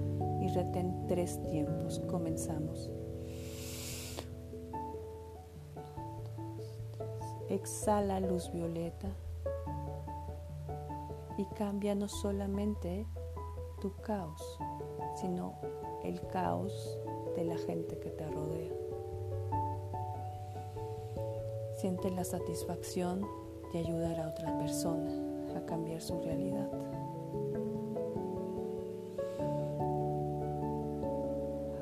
y 0.41 0.47
retén 0.47 1.05
tres 1.07 1.41
tiempos. 1.43 1.99
Comenzamos. 2.07 2.89
Exhala 7.49 8.19
luz 8.19 8.51
violeta 8.51 9.09
cambia 11.55 11.95
no 11.95 12.07
solamente 12.07 13.05
tu 13.81 13.93
caos, 14.01 14.59
sino 15.15 15.55
el 16.03 16.19
caos 16.27 16.99
de 17.35 17.43
la 17.45 17.57
gente 17.57 17.99
que 17.99 18.09
te 18.09 18.27
rodea. 18.29 18.73
Siente 21.77 22.09
la 22.09 22.23
satisfacción 22.23 23.25
de 23.73 23.79
ayudar 23.79 24.19
a 24.19 24.29
otra 24.29 24.57
persona 24.57 25.11
a 25.55 25.65
cambiar 25.65 26.01
su 26.01 26.19
realidad. 26.21 26.69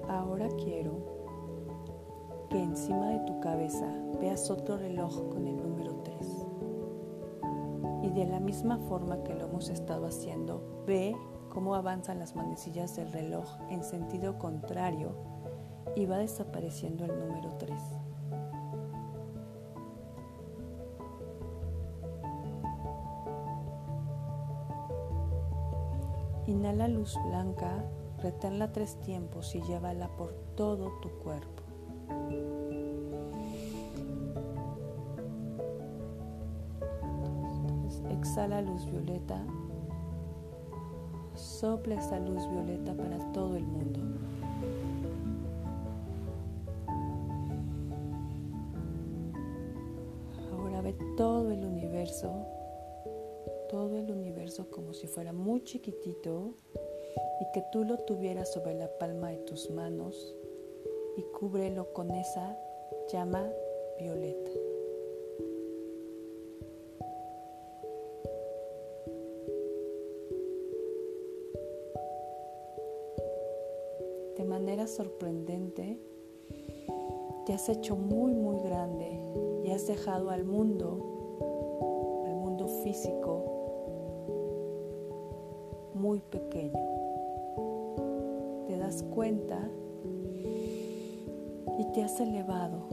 Ahora 0.10 0.48
quiero 0.64 0.94
que 2.50 2.62
encima 2.62 3.10
de 3.10 3.20
tu 3.26 3.40
cabeza 3.40 3.88
veas 4.20 4.50
otro 4.50 4.78
reloj 4.78 5.30
con 5.30 5.48
el 5.48 5.58
número 5.58 5.64
3. 5.64 5.73
Y 5.73 5.73
de 8.14 8.26
la 8.26 8.40
misma 8.40 8.78
forma 8.78 9.24
que 9.24 9.34
lo 9.34 9.46
hemos 9.46 9.70
estado 9.70 10.06
haciendo, 10.06 10.84
ve 10.86 11.16
cómo 11.50 11.76
avanzan 11.76 12.20
las 12.20 12.36
manecillas 12.36 12.96
del 12.96 13.12
reloj 13.12 13.48
en 13.70 13.84
sentido 13.84 14.38
contrario 14.38 15.16
y 15.96 16.06
va 16.06 16.18
desapareciendo 16.18 17.06
el 17.06 17.20
número 17.20 17.56
3. 17.58 17.72
Inhala 26.48 26.88
luz 26.88 27.18
blanca, 27.26 27.86
reténla 28.20 28.72
tres 28.74 29.00
tiempos 29.00 29.56
y 29.56 29.62
llévala 29.62 30.10
por 30.18 30.34
todo 30.56 30.92
tu 31.02 31.10
cuerpo. 31.20 31.53
Exhala 38.34 38.64
luz 38.64 38.84
violeta. 38.88 39.46
Sopla 41.36 41.94
esa 41.94 42.20
luz 42.20 42.50
violeta 42.50 42.92
para 42.96 43.20
todo 43.32 43.56
el 43.56 43.64
mundo. 43.64 44.00
Ahora 50.52 50.82
ve 50.82 50.96
todo 51.16 51.52
el 51.52 51.64
universo 51.64 52.32
todo 53.70 53.98
el 53.98 54.12
universo 54.12 54.70
como 54.70 54.94
si 54.94 55.08
fuera 55.08 55.34
muy 55.34 55.64
chiquitito 55.64 56.54
y 57.42 57.52
que 57.54 57.64
tú 57.72 57.84
lo 57.84 57.98
tuvieras 58.00 58.54
sobre 58.54 58.76
la 58.76 58.88
palma 59.00 59.30
de 59.30 59.38
tus 59.38 59.72
manos 59.72 60.36
y 61.18 61.24
cúbrelo 61.40 61.92
con 61.92 62.12
esa 62.12 62.56
llama 63.12 63.48
violeta. 64.00 64.63
De 74.38 74.44
manera 74.46 74.88
sorprendente, 74.88 76.00
te 77.46 77.54
has 77.54 77.70
hecho 77.70 77.96
muy, 77.96 78.34
muy 78.34 78.60
grande 78.62 79.20
y 79.64 79.72
has 79.72 79.86
dejado 79.88 80.30
al 80.30 80.44
mundo, 80.46 82.24
al 82.26 82.36
mundo 82.36 82.68
físico, 82.84 83.44
muy 85.94 86.20
pequeño. 86.20 86.80
Te 88.68 88.78
das 88.78 89.04
cuenta 89.04 89.70
y 91.78 91.86
te 91.94 92.04
has 92.04 92.20
elevado. 92.20 92.88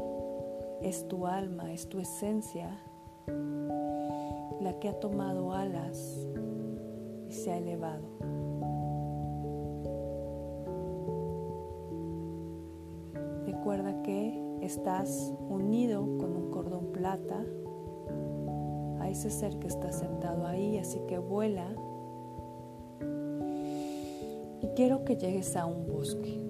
Es 0.83 1.07
tu 1.09 1.26
alma, 1.26 1.72
es 1.72 1.88
tu 1.88 2.00
esencia 2.00 2.79
la 4.61 4.79
que 4.79 4.88
ha 4.88 5.00
tomado 5.00 5.53
alas 5.53 6.26
y 7.29 7.33
se 7.33 7.53
ha 7.53 7.59
elevado. 7.59 8.39
Estás 14.70 15.35
unido 15.48 16.00
con 16.18 16.37
un 16.37 16.50
cordón 16.50 16.92
plata 16.92 17.44
a 19.00 19.09
ese 19.09 19.28
ser 19.28 19.59
que 19.59 19.66
está 19.66 19.90
sentado 19.90 20.46
ahí, 20.46 20.78
así 20.78 21.00
que 21.09 21.18
vuela. 21.18 21.74
Y 24.62 24.68
quiero 24.76 25.04
que 25.04 25.16
llegues 25.16 25.56
a 25.56 25.66
un 25.66 25.88
bosque, 25.88 26.40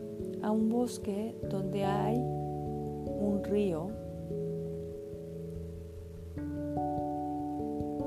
a 0.42 0.50
un 0.50 0.68
bosque 0.68 1.35
donde 1.48 1.87
hay 1.87 2.18
un 2.18 3.40
río, 3.42 3.88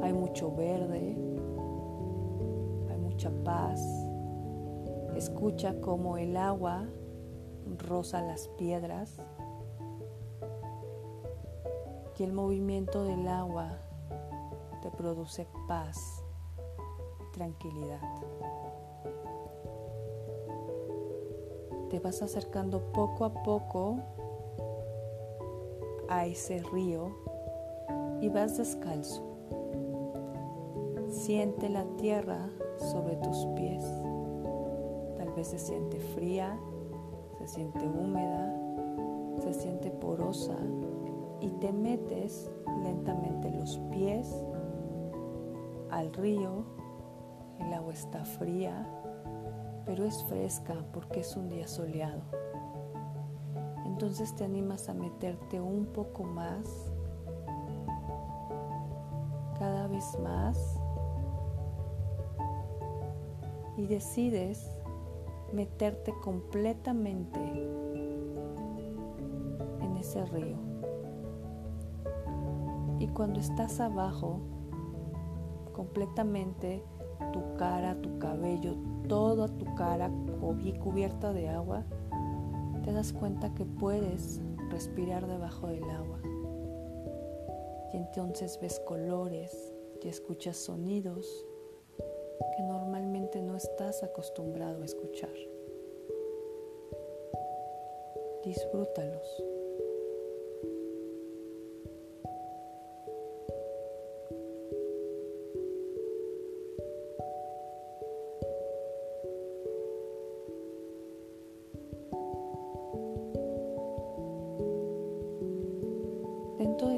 hay 0.04 0.14
mucho 0.14 0.54
verde, 0.56 1.18
hay 2.92 2.98
mucha 3.00 3.32
paz. 3.44 3.82
Escucha 5.16 5.74
cómo 5.82 6.18
el 6.18 6.38
agua 6.38 6.88
roza 7.80 8.22
las 8.22 8.48
piedras 8.60 9.18
y 12.18 12.24
el 12.24 12.34
movimiento 12.34 13.04
del 13.04 13.28
agua 13.28 13.80
te 14.82 14.92
produce 14.92 15.48
paz 15.68 16.24
tranquilidad. 17.32 18.02
Te 21.90 22.00
vas 22.00 22.22
acercando 22.22 22.92
poco 22.92 23.26
a 23.26 23.44
poco 23.44 23.98
a 26.10 26.26
ese 26.26 26.60
río 26.72 27.16
y 28.22 28.30
vas 28.30 28.58
descalzo. 28.58 29.24
Siente 31.10 31.70
la 31.70 31.86
tierra 31.98 32.50
sobre 32.78 33.16
tus 33.18 33.46
pies. 33.56 33.84
Tal 35.18 35.32
vez 35.36 35.48
se 35.48 35.60
siente 35.60 36.00
fría, 36.00 36.60
se 37.40 37.48
siente 37.48 37.88
húmeda, 37.88 38.56
se 39.42 39.54
siente 39.54 39.90
porosa 39.90 40.58
y 41.44 41.50
te 41.60 41.74
metes 41.74 42.50
lentamente 42.84 43.52
los 43.52 43.78
pies 43.92 44.34
al 45.92 46.14
río. 46.14 46.64
El 47.60 47.74
agua 47.74 47.92
está 47.92 48.24
fría, 48.24 48.88
pero 49.86 50.06
es 50.06 50.24
fresca 50.24 50.74
porque 50.94 51.20
es 51.20 51.36
un 51.36 51.50
día 51.50 51.68
soleado. 51.68 52.22
Entonces 53.86 54.34
te 54.36 54.46
animas 54.46 54.88
a 54.88 54.94
meterte 54.94 55.60
un 55.60 55.86
poco 55.88 56.24
más, 56.24 56.66
cada 59.60 59.88
vez 59.88 60.18
más, 60.24 60.80
y 63.76 63.86
decides 63.86 64.72
meterte 65.52 66.14
completamente 66.22 67.40
en 69.82 69.98
ese 69.98 70.26
río. 70.28 70.73
Y 73.04 73.08
cuando 73.10 73.42
estás 73.42 73.82
abajo, 73.82 74.40
completamente 75.74 76.82
tu 77.34 77.58
cara, 77.58 78.00
tu 78.02 78.18
cabello, 78.18 78.78
toda 79.10 79.50
tu 79.50 79.66
cara 79.76 80.10
cubierta 80.82 81.34
de 81.34 81.50
agua, 81.50 81.84
te 82.82 82.94
das 82.94 83.12
cuenta 83.12 83.54
que 83.56 83.66
puedes 83.66 84.40
respirar 84.70 85.28
debajo 85.28 85.68
del 85.68 85.84
agua. 85.84 86.22
Y 87.92 87.98
entonces 87.98 88.58
ves 88.62 88.80
colores 88.86 89.74
y 90.02 90.08
escuchas 90.08 90.56
sonidos 90.56 91.46
que 92.56 92.64
normalmente 92.64 93.42
no 93.42 93.58
estás 93.58 94.02
acostumbrado 94.02 94.82
a 94.82 94.86
escuchar. 94.86 95.34
Disfrútalos. 98.46 99.53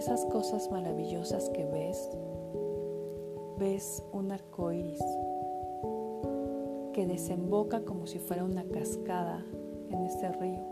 Esas 0.05 0.25
cosas 0.25 0.69
maravillosas 0.69 1.49
que 1.49 1.65
ves, 1.65 2.11
ves 3.57 4.03
un 4.13 4.31
arco 4.31 4.71
iris 4.71 5.03
que 6.93 7.07
desemboca 7.07 7.83
como 7.83 8.05
si 8.05 8.19
fuera 8.19 8.43
una 8.43 8.63
cascada 8.65 9.43
en 9.89 10.05
ese 10.05 10.31
río 10.33 10.63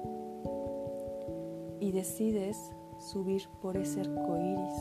y 1.80 1.92
decides 1.92 2.76
subir 3.00 3.42
por 3.60 3.76
ese 3.76 4.02
arco 4.02 4.38
iris, 4.38 4.76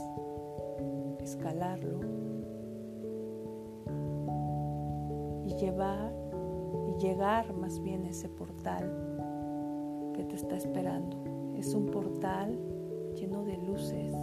escalarlo 1.20 2.00
y 5.46 5.54
llevar 5.54 6.12
y 6.88 7.00
llegar 7.00 7.54
más 7.54 7.80
bien 7.80 8.04
a 8.04 8.10
ese 8.10 8.28
portal 8.28 10.12
que 10.12 10.24
te 10.24 10.36
está 10.36 10.56
esperando. 10.56 11.16
Es 11.56 11.72
un 11.72 11.86
portal 11.86 12.58
lleno 13.14 13.44
de 13.44 13.56
luces, 13.56 14.14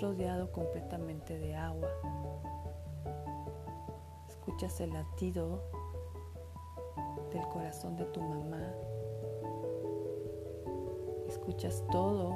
Rodeado 0.00 0.50
completamente 0.50 1.38
de 1.38 1.54
agua 1.54 1.88
escuchas 4.28 4.80
el 4.80 4.92
latido 4.92 5.62
del 7.32 7.42
corazón 7.48 7.96
de 7.96 8.04
tu 8.06 8.20
mamá, 8.20 8.74
escuchas 11.28 11.82
todo 11.90 12.34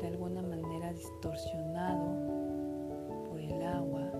de 0.00 0.08
alguna 0.08 0.42
manera 0.42 0.92
distorsionado 0.92 2.06
por 3.28 3.40
el 3.40 3.62
agua, 3.62 4.10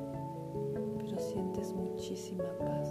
pero 0.99 1.19
sientes 1.19 1.75
muchísima 1.75 2.45
paz. 2.59 2.89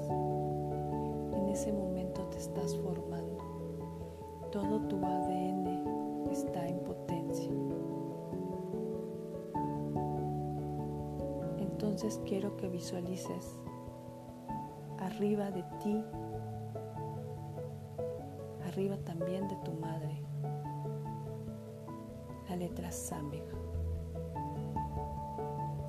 En 1.34 1.50
ese 1.50 1.74
momento 1.74 2.22
te 2.28 2.38
estás 2.38 2.76
formando, 2.78 4.50
todo 4.52 4.80
tu 4.88 4.98
ADN 5.04 6.30
está 6.32 6.68
en 6.68 6.80
potencia. 6.82 7.67
Entonces 11.98 12.22
quiero 12.28 12.56
que 12.58 12.70
visualices 12.70 13.58
arriba 15.00 15.50
de 15.50 15.64
ti, 15.82 16.04
arriba 18.68 18.98
también 18.98 19.48
de 19.48 19.56
tu 19.66 19.74
madre, 19.74 20.22
la 22.48 22.56
letra 22.56 22.92
Sambiga. 22.92 23.52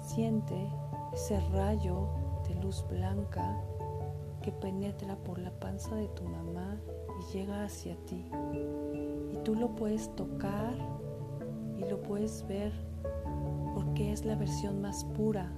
Siente 0.00 0.72
ese 1.12 1.40
rayo 1.50 2.08
de 2.48 2.54
luz 2.54 2.86
blanca 2.88 3.62
que 4.40 4.50
penetra 4.50 5.14
por 5.14 5.38
la 5.38 5.50
panza 5.60 5.94
de 5.94 6.08
tu 6.08 6.24
mamá 6.24 6.80
y 7.20 7.36
llega 7.36 7.64
hacia 7.64 7.94
ti. 8.06 8.24
Y 9.30 9.36
tú 9.44 9.54
lo 9.54 9.76
puedes 9.76 10.08
tocar 10.16 10.72
y 11.76 11.84
lo 11.84 12.00
puedes 12.00 12.48
ver 12.48 12.72
porque 13.74 14.10
es 14.10 14.24
la 14.24 14.36
versión 14.36 14.80
más 14.80 15.04
pura 15.04 15.52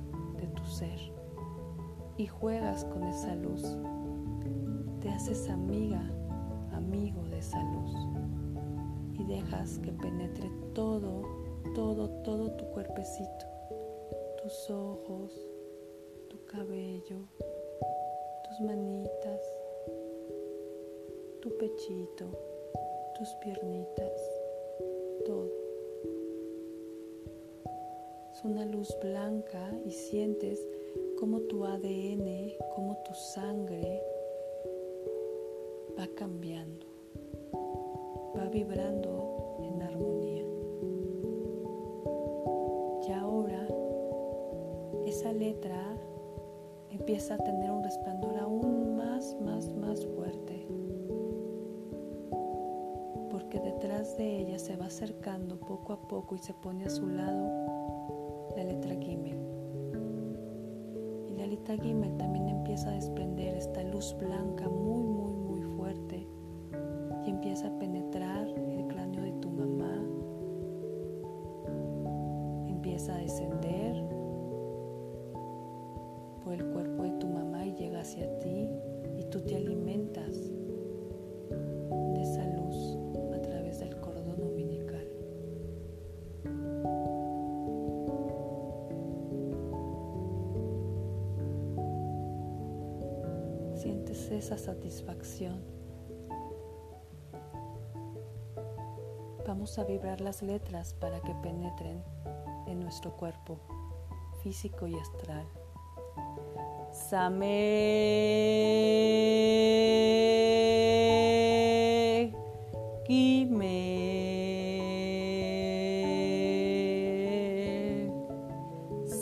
tu 0.55 0.65
ser 0.65 0.99
y 2.17 2.27
juegas 2.27 2.85
con 2.85 3.05
esa 3.05 3.35
luz. 3.35 3.63
Te 5.01 5.09
haces 5.09 5.49
amiga, 5.49 6.03
amigo 6.73 7.23
de 7.25 7.39
esa 7.39 7.63
luz 7.63 7.95
y 9.19 9.25
dejas 9.25 9.79
que 9.79 9.93
penetre 9.93 10.51
todo, 10.75 11.23
todo, 11.75 12.09
todo 12.23 12.51
tu 12.53 12.67
cuerpecito, 12.73 13.47
tus 14.43 14.71
ojos, 14.71 15.33
tu 16.29 16.45
cabello, 16.47 17.19
tus 18.45 18.61
manitas, 18.61 19.41
tu 21.41 21.57
pechito, 21.57 22.27
tus 23.17 23.29
piernitas, 23.43 24.21
todo. 25.25 25.70
Una 28.43 28.65
luz 28.65 28.97
blanca 29.03 29.71
y 29.85 29.91
sientes 29.91 30.67
como 31.19 31.41
tu 31.41 31.67
ADN, 31.67 32.55
como 32.75 32.97
tu 33.05 33.13
sangre 33.13 34.03
va 35.99 36.07
cambiando, 36.17 36.87
va 38.35 38.47
vibrando 38.47 39.59
en 39.63 39.83
armonía. 39.83 40.45
Y 43.07 43.13
ahora 43.13 43.69
esa 45.05 45.35
letra 45.35 45.95
empieza 46.89 47.35
a 47.35 47.39
tener 47.39 47.71
un 47.71 47.85
resplandor 47.85 48.39
aún 48.39 48.97
más, 48.97 49.37
más, 49.43 49.71
más 49.75 50.07
fuerte. 50.07 50.67
Porque 53.31 53.61
detrás 53.61 54.17
de 54.17 54.39
ella 54.39 54.59
se 54.59 54.77
va 54.77 54.87
acercando 54.87 55.61
poco 55.61 55.93
a 55.93 56.09
poco 56.09 56.37
y 56.37 56.39
se 56.39 56.55
pone 56.55 56.87
a 56.87 56.91
su 56.91 57.07
lado 57.07 57.80
la 58.61 58.67
letra 58.67 58.95
Gimel. 59.01 59.39
Y 61.29 61.33
la 61.39 61.47
letra 61.47 61.77
Gimel 61.79 62.15
también 62.19 62.49
empieza 62.49 62.91
a 62.91 62.93
desprender 62.93 63.57
esta 63.57 63.83
luz 63.85 64.15
blanca 64.19 64.69
muy, 64.69 65.03
muy, 65.03 65.33
muy 65.33 65.63
fuerte 65.77 66.29
y 67.27 67.31
empieza 67.31 67.69
a 67.69 67.79
penetrar 67.79 68.00
satisfacción. 94.59 95.63
Vamos 99.47 99.79
a 99.79 99.85
vibrar 99.85 100.21
las 100.21 100.43
letras 100.43 100.95
para 100.95 101.21
que 101.21 101.35
penetren 101.43 102.03
en 102.67 102.81
nuestro 102.81 103.17
cuerpo 103.17 103.59
físico 104.43 104.87
y 104.87 104.95
astral. 104.95 105.47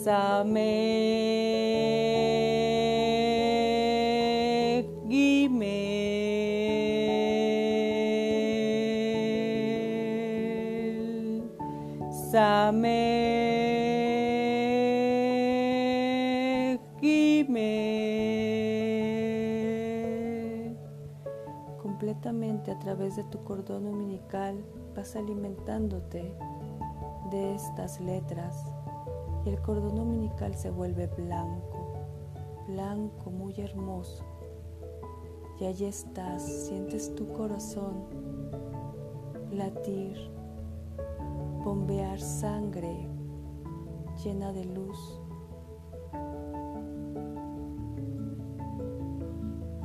Same 0.05 0.88
cordón 23.48 23.87
umbilical 23.87 24.62
vas 24.94 25.16
alimentándote 25.16 26.37
de 27.30 27.54
estas 27.54 27.98
letras 27.98 28.62
y 29.46 29.48
el 29.48 29.62
cordón 29.62 29.98
umbilical 29.98 30.54
se 30.54 30.68
vuelve 30.68 31.06
blanco, 31.06 31.94
blanco, 32.66 33.30
muy 33.30 33.58
hermoso. 33.58 34.22
Y 35.58 35.64
allí 35.64 35.87
estás, 35.87 36.42
sientes 36.42 37.14
tu 37.14 37.26
corazón 37.32 38.04
latir, 39.50 40.30
bombear 41.64 42.20
sangre 42.20 43.08
llena 44.22 44.52
de 44.52 44.66
luz. 44.66 45.22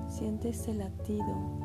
Sientes 0.10 0.60
ese 0.60 0.73
latido 0.73 1.62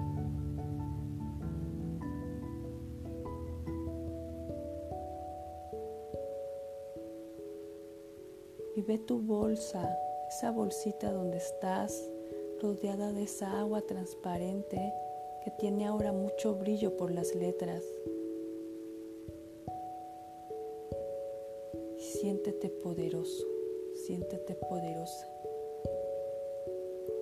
y 8.79 8.81
ve 8.81 8.97
tu 8.97 9.21
bolsa, 9.21 9.99
esa 10.29 10.53
bolsita 10.53 11.11
donde 11.11 11.39
estás 11.39 12.09
rodeada 12.63 13.13
de 13.13 13.25
esa 13.25 13.59
agua 13.59 13.83
transparente 13.83 14.95
que 15.43 15.51
tiene 15.51 15.85
ahora 15.85 16.13
mucho 16.13 16.55
brillo 16.55 16.97
por 16.97 17.11
las 17.11 17.35
letras. 17.35 17.83
siéntete 21.99 22.69
poderoso, 22.69 23.45
siéntete 24.07 24.55
poderosa, 24.55 25.29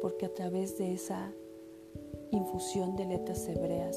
porque 0.03 0.27
a 0.27 0.35
través 0.35 0.77
de 0.77 0.92
esa 0.92 1.33
infusión 2.33 2.97
de 2.97 3.07
letras 3.07 3.49
hebreas, 3.49 3.97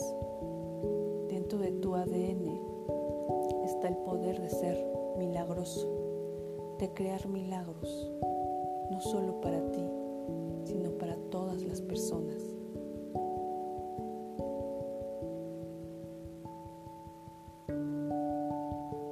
dentro 1.27 1.59
de 1.59 1.71
tu 1.73 1.93
ADN 1.95 2.47
está 3.65 3.89
el 3.89 3.97
poder 3.97 4.39
de 4.39 4.49
ser 4.49 4.85
milagroso 5.17 5.98
de 6.79 6.93
crear 6.93 7.27
milagros, 7.27 8.09
no 8.89 9.01
solo 9.01 9.41
para 9.41 9.59
ti, 9.71 9.83
sino 10.63 10.91
para 10.91 11.17
todas 11.29 11.61
las 11.61 11.81
personas. 11.81 12.41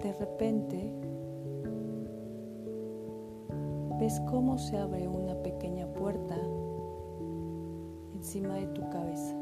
De 0.02 0.14
repente, 0.14 0.94
ves 4.00 4.18
cómo 4.30 4.58
se 4.58 4.78
abre 4.78 5.06
una 5.10 5.36
pequeña 5.44 5.88
puerta 5.94 6.38
encima 8.14 8.56
de 8.56 8.68
tu 8.68 8.82
cabeza. 8.90 9.36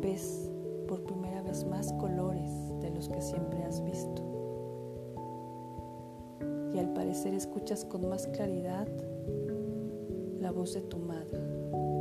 Ves 0.00 0.50
por 0.88 1.04
primera 1.04 1.40
vez 1.42 1.64
más 1.64 1.92
colores 1.94 2.50
de 2.80 2.90
los 2.90 3.08
que 3.08 3.20
siempre 3.20 3.62
has 3.62 3.80
visto 3.84 4.17
y 6.78 6.80
al 6.80 6.92
parecer 6.92 7.34
escuchas 7.34 7.84
con 7.84 8.08
más 8.08 8.28
claridad 8.28 8.86
la 10.38 10.52
voz 10.52 10.74
de 10.74 10.80
tu 10.82 10.98
madre. 10.98 11.42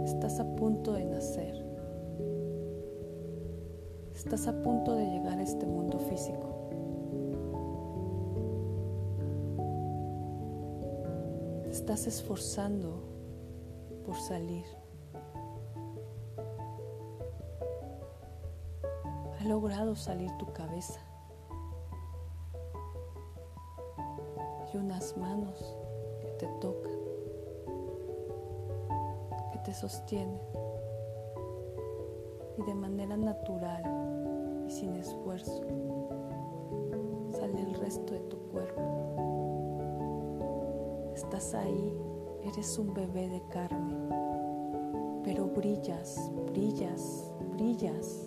Estás 0.05 0.39
a 0.39 0.55
punto 0.55 0.93
de 0.93 1.03
nacer. 1.03 1.65
Estás 4.13 4.47
a 4.47 4.61
punto 4.61 4.93
de 4.93 5.05
llegar 5.05 5.39
a 5.39 5.41
este 5.41 5.65
mundo 5.65 5.97
físico. 5.97 6.69
Te 11.63 11.71
estás 11.71 12.05
esforzando 12.05 13.01
por 14.05 14.15
salir. 14.15 14.65
Ha 19.39 19.43
logrado 19.45 19.95
salir 19.95 20.29
tu 20.37 20.45
cabeza. 20.53 21.06
Unas 24.77 25.15
manos 25.17 25.75
que 26.21 26.27
te 26.39 26.47
tocan, 26.59 26.97
que 29.51 29.59
te 29.59 29.73
sostienen 29.73 30.39
y 32.57 32.63
de 32.63 32.75
manera 32.75 33.17
natural 33.17 33.83
y 34.67 34.71
sin 34.71 34.95
esfuerzo 34.95 35.61
sale 37.31 37.61
el 37.61 37.73
resto 37.75 38.13
de 38.13 38.19
tu 38.21 38.37
cuerpo. 38.51 38.81
Estás 41.13 41.53
ahí, 41.53 41.97
eres 42.43 42.77
un 42.77 42.93
bebé 42.93 43.29
de 43.29 43.41
carne, 43.49 43.95
pero 45.23 45.47
brillas, 45.47 46.31
brillas, 46.51 47.31
brillas 47.53 48.26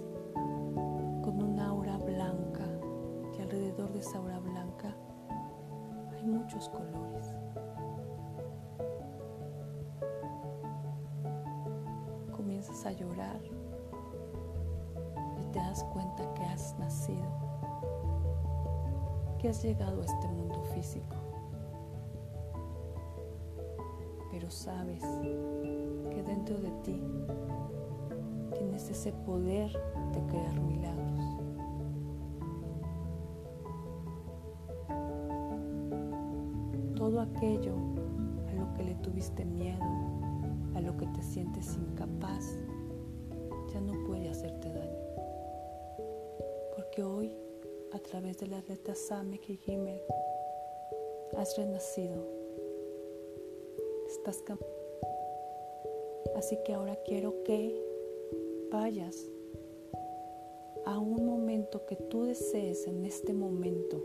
Y 15.39 15.53
te 15.53 15.59
das 15.59 15.85
cuenta 15.85 16.33
que 16.35 16.45
has 16.45 16.79
nacido, 16.79 17.29
que 19.39 19.49
has 19.49 19.63
llegado 19.63 20.03
a 20.03 20.05
este 20.05 20.29
mundo 20.29 20.63
físico. 20.75 21.17
Pero 24.31 24.51
sabes 24.51 25.03
que 25.03 26.23
dentro 26.27 26.59
de 26.59 26.71
ti 26.83 27.03
tienes 28.57 28.89
ese 28.91 29.13
poder 29.13 29.73
de 30.13 30.27
crear 30.27 30.61
milagros. 30.61 31.41
todo 37.11 37.23
aquello 37.23 37.75
a 38.51 38.53
lo 38.53 38.73
que 38.75 38.85
le 38.85 38.95
tuviste 38.97 39.45
miedo, 39.45 39.83
a 40.77 40.81
lo 40.83 40.97
que 40.99 41.07
te 41.07 41.23
sientes 41.23 41.77
incapaz, 41.77 42.59
ya 43.73 43.81
no 43.81 43.93
puede 44.07 44.29
hacerte 44.29 44.73
daño. 44.73 44.99
Porque 46.77 47.03
hoy, 47.03 47.37
a 47.93 47.99
través 47.99 48.39
de 48.39 48.47
las 48.47 48.69
letras 48.69 48.99
Samek 48.99 49.49
y 49.51 49.57
Gimel, 49.57 50.01
has 51.37 51.57
renacido. 51.57 52.27
Estás 54.09 54.43
Así 56.37 56.59
que 56.65 56.75
ahora 56.75 56.97
quiero 57.05 57.43
que 57.45 57.81
vayas 58.71 59.29
a 60.85 60.99
un 60.99 61.25
momento 61.25 61.85
que 61.87 61.97
tú 61.97 62.25
desees 62.25 62.87
en 62.87 63.05
este 63.05 63.33
momento, 63.33 64.03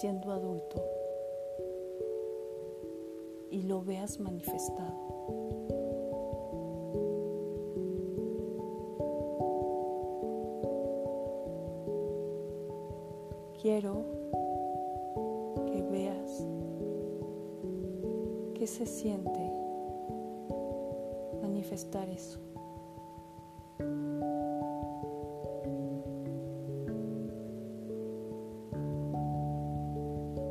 siendo 0.00 0.32
adulto, 0.32 0.84
y 3.50 3.62
lo 3.62 3.82
veas 3.82 4.20
manifestado. 4.20 5.15
Quiero 13.66 14.04
que 15.66 15.82
veas 15.90 16.46
qué 18.54 18.64
se 18.64 18.86
siente 18.86 19.40
manifestar 21.42 22.08
eso. 22.08 22.38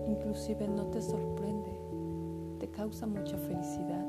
Inclusive 0.10 0.68
no 0.68 0.88
te 0.88 1.02
sorprende, 1.02 1.72
te 2.60 2.68
causa 2.70 3.08
mucha 3.08 3.38
felicidad, 3.38 4.06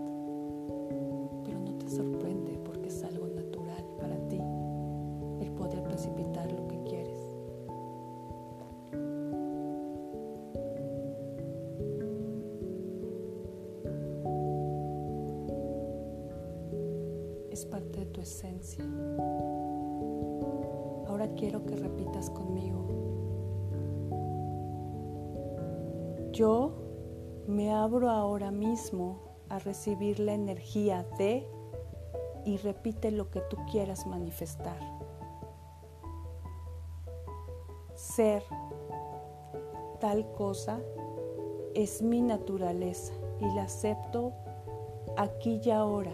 Es 17.56 17.64
parte 17.64 18.00
de 18.00 18.04
tu 18.04 18.20
esencia. 18.20 18.84
Ahora 21.08 21.26
quiero 21.36 21.64
que 21.64 21.74
repitas 21.74 22.28
conmigo 22.28 22.84
Yo 26.32 26.74
me 27.46 27.72
abro 27.72 28.10
ahora 28.10 28.50
mismo 28.50 29.20
a 29.48 29.58
recibir 29.58 30.20
la 30.20 30.34
energía 30.34 31.06
de 31.16 31.48
y 32.44 32.58
repite 32.58 33.10
lo 33.10 33.30
que 33.30 33.40
tú 33.40 33.56
quieras 33.70 34.06
manifestar. 34.06 34.78
Ser 37.94 38.42
tal 39.98 40.30
cosa 40.32 40.78
es 41.72 42.02
mi 42.02 42.20
naturaleza 42.20 43.14
y 43.40 43.46
la 43.54 43.62
acepto 43.62 44.34
aquí 45.16 45.58
y 45.64 45.70
ahora. 45.70 46.12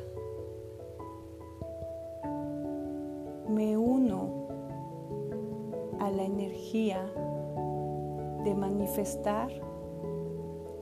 Me 3.53 3.77
uno 3.77 4.49
a 6.01 6.11
la 6.11 6.23
energía 6.23 7.05
de 8.45 8.55
manifestar 8.55 9.51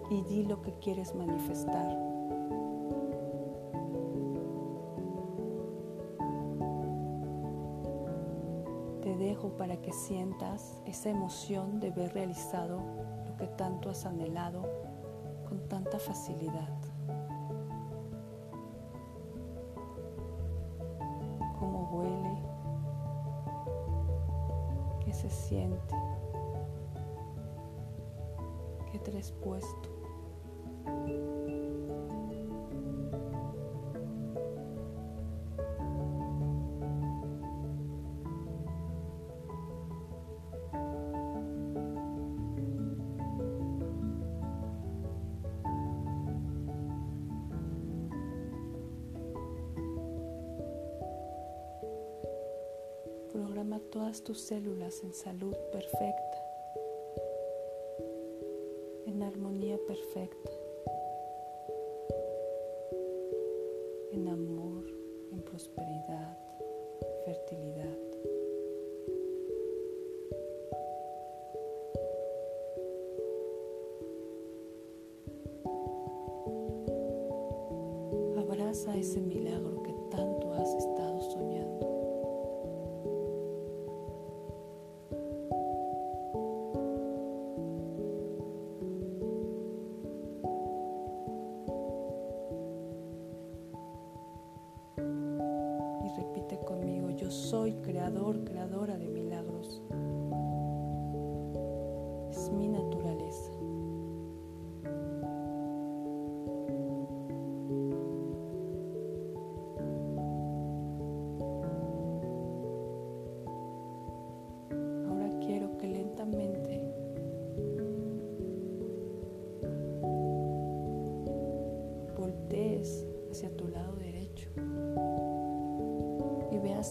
y 0.09 0.23
di 0.23 0.45
lo 0.45 0.63
que 0.63 0.75
quieres 0.75 1.13
manifestar. 1.17 1.99
Te 9.03 9.17
dejo 9.17 9.49
para 9.57 9.83
que 9.83 9.93
sientas 9.93 10.81
esa 10.87 11.11
emoción 11.11 11.81
de 11.81 11.91
ver 11.91 12.15
realizado 12.15 12.79
lo 13.27 13.37
que 13.37 13.49
tanto 13.49 13.91
has 13.91 14.07
anhelado 14.07 14.63
con 15.49 15.59
tanta 15.69 15.99
facilidad. 15.99 16.80
Qué 29.31 29.39
traes 29.39 29.41
puesto. 29.43 29.89
Programa 53.33 53.79
todas 53.93 54.25
tus 54.25 54.41
células 54.41 55.03
en 55.05 55.15
salud 55.15 55.55
perfecta, 55.73 56.50
armonía 60.01 60.50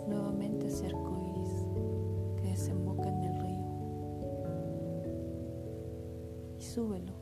nuevamente 0.08 0.68
ese 0.68 0.88
arco 0.88 1.18
iris 1.18 1.66
que 2.38 2.50
desemboca 2.50 3.10
en 3.10 3.24
el 3.24 3.39
río. 3.41 3.66
Y 6.58 6.62
súbelo. 6.62 7.14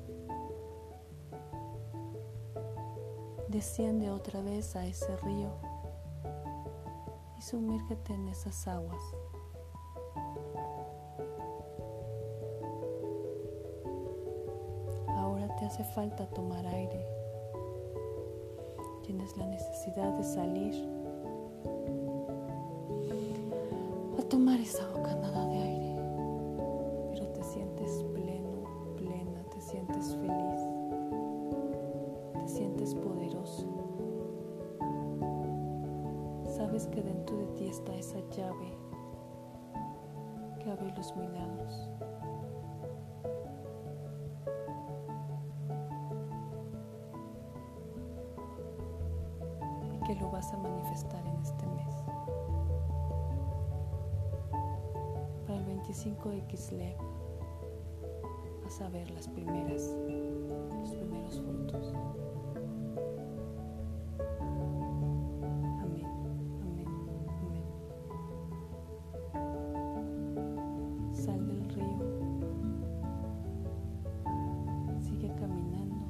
Desciende 3.47 4.09
otra 4.11 4.41
vez 4.41 4.75
a 4.75 4.85
ese 4.85 5.15
río 5.17 5.49
y 7.37 7.41
sumérgete 7.41 8.13
en 8.13 8.27
esas 8.27 8.67
aguas. 8.67 9.01
Ahora 15.07 15.55
te 15.55 15.65
hace 15.65 15.83
falta 15.83 16.27
tomar 16.27 16.65
aire. 16.67 17.05
Tienes 19.03 19.37
la 19.37 19.45
necesidad 19.45 20.11
de 20.17 20.23
salir 20.23 20.96
esa 24.67 24.85
bocanada 24.89 25.45
de 25.47 25.57
aire, 25.57 25.95
pero 27.11 27.25
te 27.29 27.41
sientes 27.41 28.03
pleno, 28.13 28.63
plena, 28.97 29.41
te 29.49 29.61
sientes 29.61 30.13
feliz, 30.15 30.61
te 32.33 32.47
sientes 32.49 32.93
poderoso. 32.95 33.65
Sabes 36.45 36.87
que 36.87 37.01
dentro 37.01 37.37
de 37.37 37.45
ti 37.55 37.67
está 37.67 37.95
esa 37.95 38.19
llave 38.35 38.77
que 40.59 40.69
abre 40.69 40.93
los 40.97 41.15
milagros. 41.15 41.89
5 56.07 56.29
de 56.29 56.41
vas 58.63 58.79
a 58.79 58.87
ver 58.87 59.11
las 59.11 59.27
primeras, 59.27 59.93
los 60.79 60.91
primeros 60.95 61.37
frutos. 61.41 61.93
Amén, 65.81 66.05
amén, 66.61 66.87
amén. 67.43 67.65
Sal 71.13 71.45
del 71.45 71.67
río, 71.75 71.99
sigue 75.01 75.29
caminando 75.35 76.05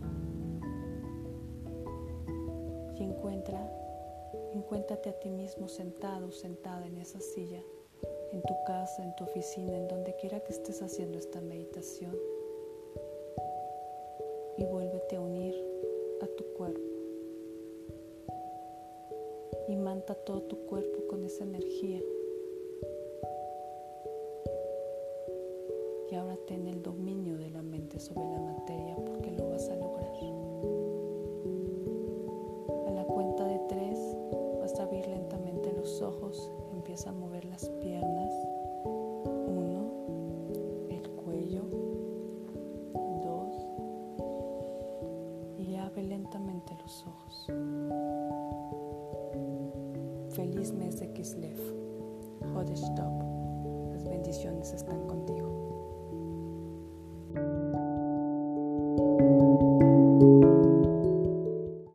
y 2.99 3.03
encuentra, 3.03 3.67
encuéntrate 4.53 5.09
a 5.09 5.19
ti 5.19 5.31
mismo 5.31 5.67
sentado, 5.67 6.31
sentada 6.31 6.85
en 6.85 6.99
esa 6.99 7.19
silla 7.19 7.63
en 8.38 8.43
tu 8.43 8.63
casa, 8.65 9.03
en 9.03 9.15
tu 9.15 9.23
oficina, 9.23 9.75
en 9.75 9.88
donde 9.88 10.15
quiera 10.17 10.39
que 10.41 10.53
estés 10.53 10.83
haciendo 10.83 11.17
esta 11.17 11.41
meditación 11.41 12.15
y 14.57 14.63
vuélvete 14.65 15.15
a 15.15 15.21
unir 15.21 15.55
a 16.21 16.27
tu 16.27 16.43
cuerpo. 16.53 16.79
Y 19.67 19.75
manta 19.75 20.13
todo 20.13 20.43
tu 20.43 20.55
cuerpo 20.67 21.07
con 21.09 21.23
esa 21.23 21.45
energía. 21.45 21.99
Y 26.11 26.15
ahora 26.15 26.38
ten 26.45 26.67
el 26.67 26.83
dominio 26.83 27.38
de 27.38 27.49
la 27.49 27.63
mente 27.63 27.99
sobre 27.99 28.23
la 28.29 28.39
materia 28.39 28.95
porque 28.97 29.31
lo 29.31 29.49
vas 29.49 29.67
a 29.67 29.75
lograr. 29.75 30.13
A 32.88 32.91
la 32.91 33.03
cuenta 33.03 33.45
de 33.45 33.59
tres 33.67 34.15
vas 34.59 34.79
a 34.79 34.83
abrir 34.83 35.07
lentamente 35.07 35.73
los 35.73 36.01
ojos, 36.03 36.51
empieza 36.71 37.09
a 37.09 37.13
mover 37.13 37.43
las 37.45 37.67
Feliz 50.38 50.71
mes 50.71 50.99
de 50.99 51.11
Kislev. 51.13 51.57
Hodesh 52.53 52.93
Top. 52.93 53.91
Las 53.91 54.03
bendiciones 54.07 54.71
están 54.71 55.07
contigo. 55.07 55.57